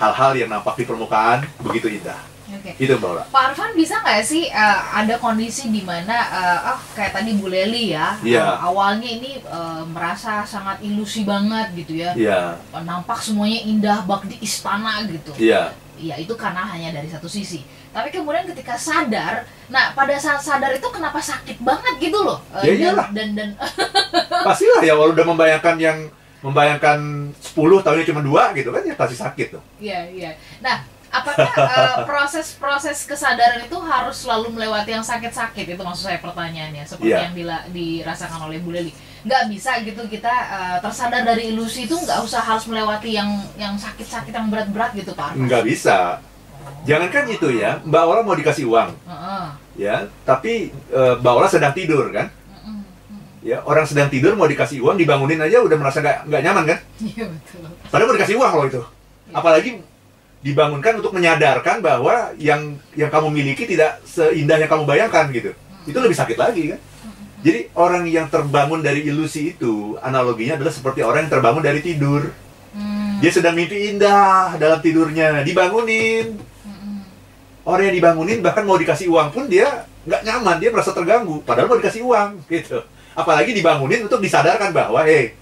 hal-hal 0.00 0.32
yang 0.34 0.48
nampak 0.48 0.74
di 0.74 0.84
permukaan 0.86 1.44
begitu 1.60 1.92
indah. 1.92 2.18
Oke. 2.48 2.70
Itu 2.80 2.96
Mbak. 2.96 3.28
Pak 3.28 3.42
Arfan 3.52 3.76
bisa 3.76 4.00
nggak 4.00 4.24
sih 4.24 4.48
eh, 4.48 4.78
ada 4.94 5.14
kondisi 5.16 5.68
di 5.68 5.84
mana 5.84 6.16
eh, 6.16 6.58
ah 6.72 6.80
kayak 6.92 7.12
tadi 7.12 7.36
Bu 7.36 7.46
Leli 7.46 7.92
ya 7.92 8.16
Iya. 8.24 8.40
eh, 8.40 8.56
awalnya 8.64 9.04
ini 9.04 9.36
eh, 9.38 9.82
merasa 9.84 10.42
sangat 10.42 10.80
ilusi 10.80 11.22
banget 11.22 11.76
gitu 11.76 11.92
ya 11.94 12.16
Iya, 12.16 12.56
nampak 12.80 13.20
semuanya 13.20 13.60
indah 13.62 13.98
bak 14.02 14.24
di 14.24 14.40
istana 14.40 15.04
gitu 15.04 15.36
iya. 15.36 15.76
ya 16.00 16.16
itu 16.16 16.32
karena 16.34 16.64
hanya 16.64 16.94
dari 16.94 17.06
satu 17.06 17.28
sisi 17.28 17.60
tapi 17.88 18.08
kemudian 18.08 18.46
ketika 18.46 18.78
sadar 18.78 19.44
nah 19.68 19.92
pada 19.92 20.14
saat 20.16 20.40
sadar 20.40 20.72
itu 20.72 20.88
kenapa 20.88 21.18
sakit 21.20 21.60
banget 21.60 21.94
gitu 22.00 22.22
loh 22.22 22.40
Eh, 22.62 22.64
Ya 22.64 22.72
dan, 22.72 22.78
iyalah. 22.80 23.08
dan 23.12 23.28
dan 23.36 23.48
Pastilah 24.48 24.80
ya 24.80 24.96
kalau 24.96 25.12
udah 25.12 25.26
membayangkan 25.26 25.76
yang 25.76 25.98
membayangkan 26.38 26.98
10 27.34 27.84
tahunnya 27.84 28.06
cuma 28.06 28.20
dua 28.22 28.54
gitu 28.54 28.70
kan 28.70 28.82
ya 28.86 28.94
pasti 28.94 29.18
sakit 29.18 29.58
tuh. 29.58 29.62
Iya, 29.82 30.06
iya. 30.06 30.30
Nah, 30.62 30.86
apakah 31.08 31.48
eh, 31.48 31.96
proses-proses 32.04 33.04
kesadaran 33.04 33.60
itu 33.60 33.76
harus 33.78 34.16
selalu 34.18 34.52
melewati 34.52 34.90
yang 34.90 35.02
sakit-sakit? 35.02 35.64
Itu 35.68 35.82
maksud 35.82 36.06
saya 36.06 36.18
pertanyaannya, 36.18 36.84
seperti 36.84 37.10
Iya. 37.10 37.28
yang 37.28 37.34
dila- 37.34 37.66
dirasakan 37.68 38.40
oleh 38.46 38.58
Bu 38.58 38.70
Leli. 38.70 38.92
Nggak 39.18 39.42
bisa 39.50 39.82
gitu 39.82 40.02
kita 40.06 40.30
eh, 40.30 40.76
tersadar 40.78 41.22
dari 41.22 41.50
ilusi 41.50 41.84
itu 41.84 41.94
nggak 41.94 42.20
usah 42.22 42.40
harus 42.40 42.64
melewati 42.64 43.10
yang 43.10 43.28
yang 43.54 43.74
sakit-sakit 43.74 44.30
yang 44.30 44.48
berat-berat 44.48 44.92
gitu, 44.94 45.12
Pak. 45.12 45.34
Nggak 45.34 45.62
bisa. 45.64 46.20
Jangankan 46.84 47.26
itu 47.26 47.48
ya, 47.50 47.80
Mbak 47.82 48.02
Ola 48.04 48.20
mau 48.22 48.32
dikasih 48.32 48.64
uang. 48.64 48.92
Heeh. 49.04 49.44
Ya, 49.78 49.96
tapi 50.22 50.70
eh, 50.70 51.14
Mbak 51.18 51.34
Ola 51.34 51.48
sedang 51.48 51.72
tidur 51.72 52.08
kan? 52.10 52.28
Ya, 53.38 53.62
orang 53.62 53.86
sedang 53.86 54.10
tidur 54.10 54.34
mau 54.34 54.44
dikasih 54.44 54.82
uang 54.82 54.98
dibangunin 54.98 55.38
aja 55.38 55.62
udah 55.62 55.78
merasa 55.78 56.02
nggak 56.02 56.26
nggak 56.26 56.42
nyaman 56.42 56.64
kan? 56.68 56.78
Iya 57.00 57.24
betul. 57.30 57.64
Padahal 57.86 58.06
mau 58.10 58.16
dikasih 58.18 58.36
uang 58.36 58.52
loh 58.52 58.66
itu. 58.66 58.82
Apalagi 59.30 59.70
dibangunkan 60.38 61.02
untuk 61.02 61.10
menyadarkan 61.14 61.82
bahwa 61.82 62.30
yang 62.38 62.78
yang 62.94 63.10
kamu 63.10 63.28
miliki 63.34 63.66
tidak 63.66 63.98
seindah 64.06 64.58
yang 64.58 64.70
kamu 64.70 64.86
bayangkan 64.86 65.26
gitu. 65.34 65.50
Itu 65.88 65.98
lebih 65.98 66.14
sakit 66.14 66.38
lagi 66.38 66.74
kan? 66.76 66.80
Jadi 67.38 67.70
orang 67.78 68.04
yang 68.10 68.26
terbangun 68.26 68.82
dari 68.82 69.06
ilusi 69.06 69.54
itu 69.54 69.94
analoginya 70.02 70.58
adalah 70.58 70.74
seperti 70.74 71.06
orang 71.06 71.26
yang 71.26 71.32
terbangun 71.38 71.62
dari 71.62 71.80
tidur. 71.82 72.34
Hmm, 72.74 73.22
Dia 73.22 73.30
sedang 73.30 73.54
mimpi 73.54 73.94
indah 73.94 74.58
dalam 74.58 74.82
tidurnya, 74.82 75.46
dibangunin. 75.46 76.34
Orang 77.62 77.84
yang 77.92 77.96
dibangunin 78.00 78.38
bahkan 78.42 78.66
mau 78.66 78.80
dikasih 78.80 79.12
uang 79.12 79.28
pun 79.30 79.44
dia 79.46 79.86
nggak 80.08 80.22
nyaman, 80.24 80.56
dia 80.58 80.70
merasa 80.72 80.90
terganggu. 80.90 81.44
Padahal 81.44 81.68
mau 81.70 81.78
dikasih 81.78 82.02
uang 82.02 82.42
gitu. 82.48 82.82
Apalagi 83.14 83.54
dibangunin 83.54 84.02
untuk 84.06 84.18
disadarkan 84.18 84.74
bahwa, 84.74 85.06
eh 85.06 85.36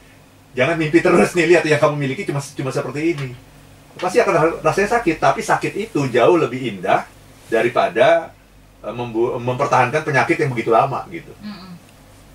jangan 0.56 0.76
mimpi 0.76 1.00
terus 1.00 1.36
nih 1.36 1.54
lihat 1.54 1.64
yang 1.68 1.80
kamu 1.80 1.94
miliki 1.96 2.28
cuma 2.28 2.40
cuma 2.42 2.70
seperti 2.74 3.14
ini. 3.14 3.28
Pasti 3.96 4.20
akan 4.20 4.60
rasanya 4.60 5.00
sakit, 5.00 5.16
tapi 5.16 5.40
sakit 5.40 5.72
itu 5.74 6.04
jauh 6.12 6.36
lebih 6.36 6.76
indah 6.76 7.08
daripada 7.48 8.30
eh, 8.84 8.92
membu- 8.94 9.40
mempertahankan 9.40 10.04
penyakit 10.04 10.36
yang 10.36 10.50
begitu 10.52 10.68
lama 10.68 11.04
gitu. 11.08 11.32
Mm-mm. 11.40 11.72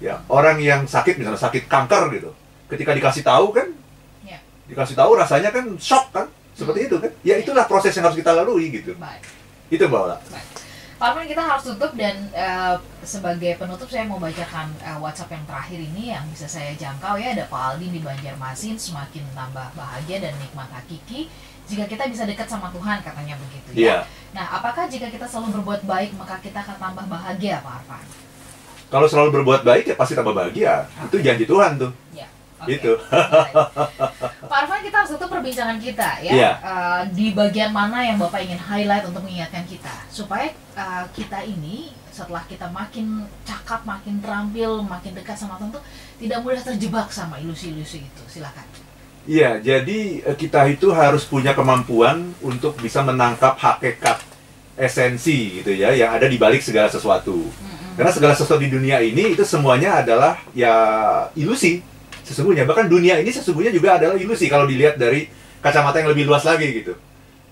Ya, 0.02 0.26
orang 0.26 0.58
yang 0.58 0.90
sakit 0.90 1.22
misalnya 1.22 1.38
sakit 1.38 1.70
kanker 1.70 2.10
gitu. 2.18 2.34
Ketika 2.66 2.98
dikasih 2.98 3.22
tahu 3.22 3.54
kan, 3.54 3.70
Ya. 4.26 4.42
dikasih 4.66 4.98
tahu 4.98 5.14
rasanya 5.14 5.54
kan 5.54 5.66
shock 5.78 6.10
kan, 6.10 6.26
seperti 6.58 6.90
itu 6.90 6.98
kan. 6.98 7.12
Ya 7.22 7.38
itulah 7.38 7.70
proses 7.70 7.94
yang 7.94 8.10
harus 8.10 8.18
kita 8.18 8.34
lalui 8.34 8.74
gitu. 8.74 8.98
Baik. 8.98 9.22
Itu 9.70 9.86
Mbak 9.86 10.02
Ola. 10.02 10.18
Pak 11.02 11.18
Arman 11.18 11.26
kita 11.26 11.42
harus 11.42 11.66
tutup 11.66 11.98
dan 11.98 12.30
eh, 12.30 12.78
sebagai 13.02 13.58
penutup 13.58 13.90
saya 13.90 14.06
mau 14.06 14.22
bacakan 14.22 14.70
eh, 14.86 14.98
WhatsApp 15.02 15.34
yang 15.34 15.46
terakhir 15.50 15.80
ini 15.82 16.14
yang 16.14 16.22
bisa 16.30 16.46
saya 16.46 16.78
jangkau 16.78 17.18
ya 17.18 17.34
ada 17.34 17.50
Pak 17.50 17.62
Aldi 17.74 17.90
di 17.90 18.00
Banjarmasin 18.06 18.78
semakin 18.78 19.26
tambah 19.34 19.74
bahagia 19.74 20.22
dan 20.22 20.38
nikmat 20.38 20.70
hakiki 20.70 21.26
jika 21.70 21.84
kita 21.88 22.04
bisa 22.10 22.24
dekat 22.26 22.48
sama 22.50 22.68
Tuhan 22.74 23.00
katanya 23.02 23.36
begitu 23.38 23.70
ya. 23.74 23.78
Iya. 23.78 23.98
Nah, 24.32 24.46
apakah 24.60 24.88
jika 24.88 25.12
kita 25.12 25.28
selalu 25.28 25.60
berbuat 25.60 25.82
baik 25.84 26.16
maka 26.16 26.40
kita 26.40 26.64
akan 26.64 26.78
tambah 26.80 27.06
bahagia 27.12 27.60
Pak 27.60 27.74
Arfan? 27.84 28.06
Kalau 28.92 29.08
selalu 29.08 29.30
berbuat 29.40 29.62
baik 29.64 29.92
ya 29.92 29.96
pasti 29.96 30.16
tambah 30.16 30.36
bahagia. 30.36 30.88
Itu 31.08 31.24
janji 31.24 31.48
Tuhan 31.48 31.80
tuh. 31.80 31.92
Ya. 32.12 32.28
oke. 32.60 32.68
Gitu. 32.68 32.92
Baik. 33.12 33.56
Pak 34.52 34.58
Arfan 34.68 34.82
kita 34.84 34.96
harus 35.04 35.12
tutup 35.16 35.30
perbincangan 35.32 35.78
kita 35.80 36.10
ya. 36.24 36.32
Iya. 36.32 36.52
Eh, 36.60 37.02
di 37.16 37.32
bagian 37.32 37.72
mana 37.72 38.04
yang 38.04 38.20
Bapak 38.20 38.44
ingin 38.44 38.60
highlight 38.60 39.08
untuk 39.08 39.24
mengingatkan 39.24 39.64
kita 39.64 39.96
supaya 40.12 40.52
eh, 40.56 41.04
kita 41.16 41.44
ini 41.48 41.96
setelah 42.12 42.44
kita 42.44 42.68
makin 42.68 43.24
cakap, 43.48 43.88
makin 43.88 44.20
terampil, 44.20 44.84
makin 44.84 45.16
dekat 45.16 45.40
sama 45.40 45.56
Tuhan 45.56 45.72
tuh 45.72 45.84
tidak 46.20 46.44
mudah 46.44 46.60
terjebak 46.60 47.08
sama 47.16 47.40
ilusi-ilusi 47.40 48.04
itu. 48.04 48.24
Silakan. 48.28 48.91
Iya, 49.30 49.62
jadi 49.62 50.26
eh, 50.26 50.38
kita 50.38 50.66
itu 50.66 50.90
harus 50.90 51.30
punya 51.30 51.54
kemampuan 51.54 52.34
untuk 52.42 52.74
bisa 52.82 53.06
menangkap 53.06 53.54
hakikat 53.54 54.18
esensi 54.82 55.62
gitu 55.62 55.78
ya 55.78 55.94
yang 55.94 56.18
ada 56.18 56.26
di 56.26 56.42
balik 56.42 56.66
segala 56.66 56.90
sesuatu. 56.90 57.46
Karena 57.94 58.10
segala 58.10 58.34
sesuatu 58.34 58.58
di 58.58 58.72
dunia 58.72 58.98
ini 59.04 59.38
itu 59.38 59.46
semuanya 59.46 60.02
adalah 60.02 60.42
ya 60.58 60.74
ilusi 61.38 61.86
sesungguhnya. 62.26 62.66
Bahkan 62.66 62.90
dunia 62.90 63.22
ini 63.22 63.30
sesungguhnya 63.30 63.70
juga 63.70 64.02
adalah 64.02 64.18
ilusi 64.18 64.50
kalau 64.50 64.66
dilihat 64.66 64.98
dari 64.98 65.30
kacamata 65.62 66.02
yang 66.02 66.10
lebih 66.10 66.26
luas 66.26 66.42
lagi 66.42 66.66
gitu. 66.74 66.98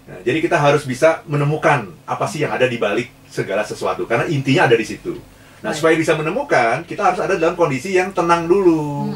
Nah, 0.10 0.18
jadi 0.26 0.42
kita 0.42 0.58
harus 0.58 0.90
bisa 0.90 1.22
menemukan 1.30 1.86
apa 2.10 2.26
sih 2.26 2.42
yang 2.42 2.50
ada 2.50 2.66
di 2.66 2.82
balik 2.82 3.14
segala 3.30 3.62
sesuatu 3.62 4.10
karena 4.10 4.26
intinya 4.26 4.66
ada 4.66 4.74
di 4.74 4.86
situ. 4.90 5.22
Nah, 5.60 5.76
supaya 5.76 5.94
bisa 6.00 6.16
menemukan, 6.16 6.88
kita 6.88 7.14
harus 7.14 7.20
ada 7.20 7.36
dalam 7.36 7.54
kondisi 7.54 7.92
yang 7.92 8.16
tenang 8.16 8.48
dulu. 8.48 9.12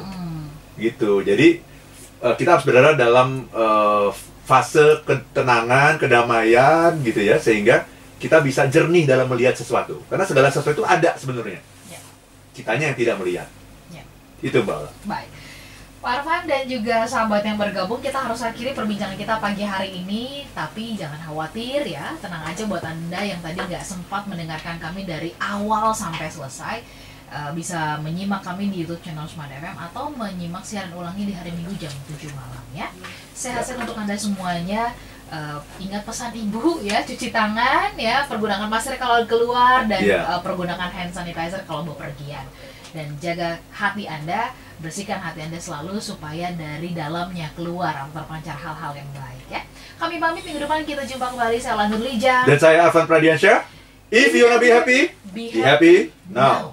Gitu. 0.75 1.23
Jadi 1.23 1.63
eh, 2.23 2.36
kita 2.39 2.57
harus 2.57 2.65
berada 2.65 2.95
dalam 2.95 3.45
eh, 3.51 4.09
fase 4.43 5.03
ketenangan, 5.03 5.99
kedamaian 5.99 6.95
gitu 7.03 7.19
ya 7.23 7.39
sehingga 7.39 7.88
kita 8.19 8.39
bisa 8.39 8.67
jernih 8.71 9.03
dalam 9.03 9.27
melihat 9.27 9.55
sesuatu. 9.55 9.99
Karena 10.07 10.23
segala 10.23 10.47
sesuatu 10.47 10.79
itu 10.79 10.86
ada 10.88 11.19
sebenarnya. 11.19 11.59
Ya. 11.91 11.99
Kitanya 12.55 12.91
yang 12.91 12.97
tidak 12.97 13.15
melihat. 13.19 13.47
Ya. 13.91 14.03
Itu 14.39 14.63
Mbak. 14.63 15.07
Baik. 15.07 15.29
Pak 16.03 16.19
Arfan 16.19 16.43
dan 16.43 16.67
juga 16.67 17.07
sahabat 17.07 17.47
yang 17.47 17.55
bergabung, 17.55 18.03
kita 18.03 18.27
harus 18.27 18.43
akhiri 18.43 18.75
perbincangan 18.75 19.15
kita 19.15 19.39
pagi 19.39 19.63
hari 19.63 20.03
ini. 20.03 20.43
Tapi 20.51 20.99
jangan 20.99 21.15
khawatir 21.15 21.79
ya, 21.88 22.12
tenang 22.19 22.43
aja 22.43 22.67
buat 22.67 22.83
Anda 22.83 23.23
yang 23.23 23.39
tadi 23.39 23.63
nggak 23.63 23.88
sempat 23.88 24.27
mendengarkan 24.27 24.83
kami 24.83 25.07
dari 25.07 25.31
awal 25.39 25.95
sampai 25.95 26.27
selesai. 26.27 26.83
Eh, 27.29 27.51
bisa 27.53 27.99
menyimak 27.99 28.41
kami 28.41 28.67
di 28.67 28.83
YouTube 28.83 28.99
channel 28.99 29.23
Smart 29.23 29.51
FM 29.51 29.75
atau 29.77 30.09
menyimak 30.09 30.63
siaran 30.63 30.91
ulangnya 30.91 31.25
di 31.29 31.33
hari 31.33 31.51
Minggu 31.53 31.75
jam 31.77 31.93
7 32.07 32.27
malam 32.33 32.63
ya. 32.73 32.88
Sehat-sehat 33.31 33.83
untuk 33.83 33.95
Anda 33.95 34.15
semuanya. 34.15 34.91
Eh, 35.33 35.57
ingat 35.81 36.05
pesan 36.05 36.29
ibu 36.29 36.77
ya, 36.86 37.01
cuci 37.01 37.33
tangan 37.33 37.97
ya, 37.97 38.21
pergunakan 38.29 38.69
masker 38.69 39.01
kalau 39.01 39.25
keluar 39.25 39.81
dan 39.89 39.97
Iya. 39.97 40.19
eh, 40.29 40.41
pergunakan 40.45 40.89
hand 40.93 41.09
sanitizer 41.09 41.65
kalau 41.65 41.81
mau 41.81 41.97
pergian 41.97 42.45
dan 42.93 43.09
jaga 43.17 43.57
hati 43.73 44.05
Anda, 44.05 44.53
bersihkan 44.77 45.17
hati 45.17 45.41
Anda 45.41 45.57
selalu 45.57 45.97
supaya 45.97 46.53
dari 46.53 46.93
dalamnya 46.93 47.49
keluar 47.57 48.05
terpancar 48.13 48.53
hal-hal 48.53 48.93
yang 48.93 49.09
baik 49.09 49.45
ya. 49.49 49.62
Kami 49.97 50.21
pamit 50.21 50.45
minggu 50.45 50.62
depan 50.62 50.86
kita 50.86 51.01
jumpa 51.01 51.33
kembali 51.33 51.57
saya 51.57 51.81
Lanur 51.81 52.05
Lijang. 52.05 52.45
Dan 52.45 52.59
saya 52.62 52.86
Arfan 52.86 53.09
Pradiansyah. 53.09 53.65
If 54.13 54.38
you 54.38 54.45
wanna 54.45 54.62
be 54.62 54.69
happy, 54.69 55.17
Be 55.33 55.49
be 55.49 55.65
happy 55.65 55.95
now. 56.29 56.72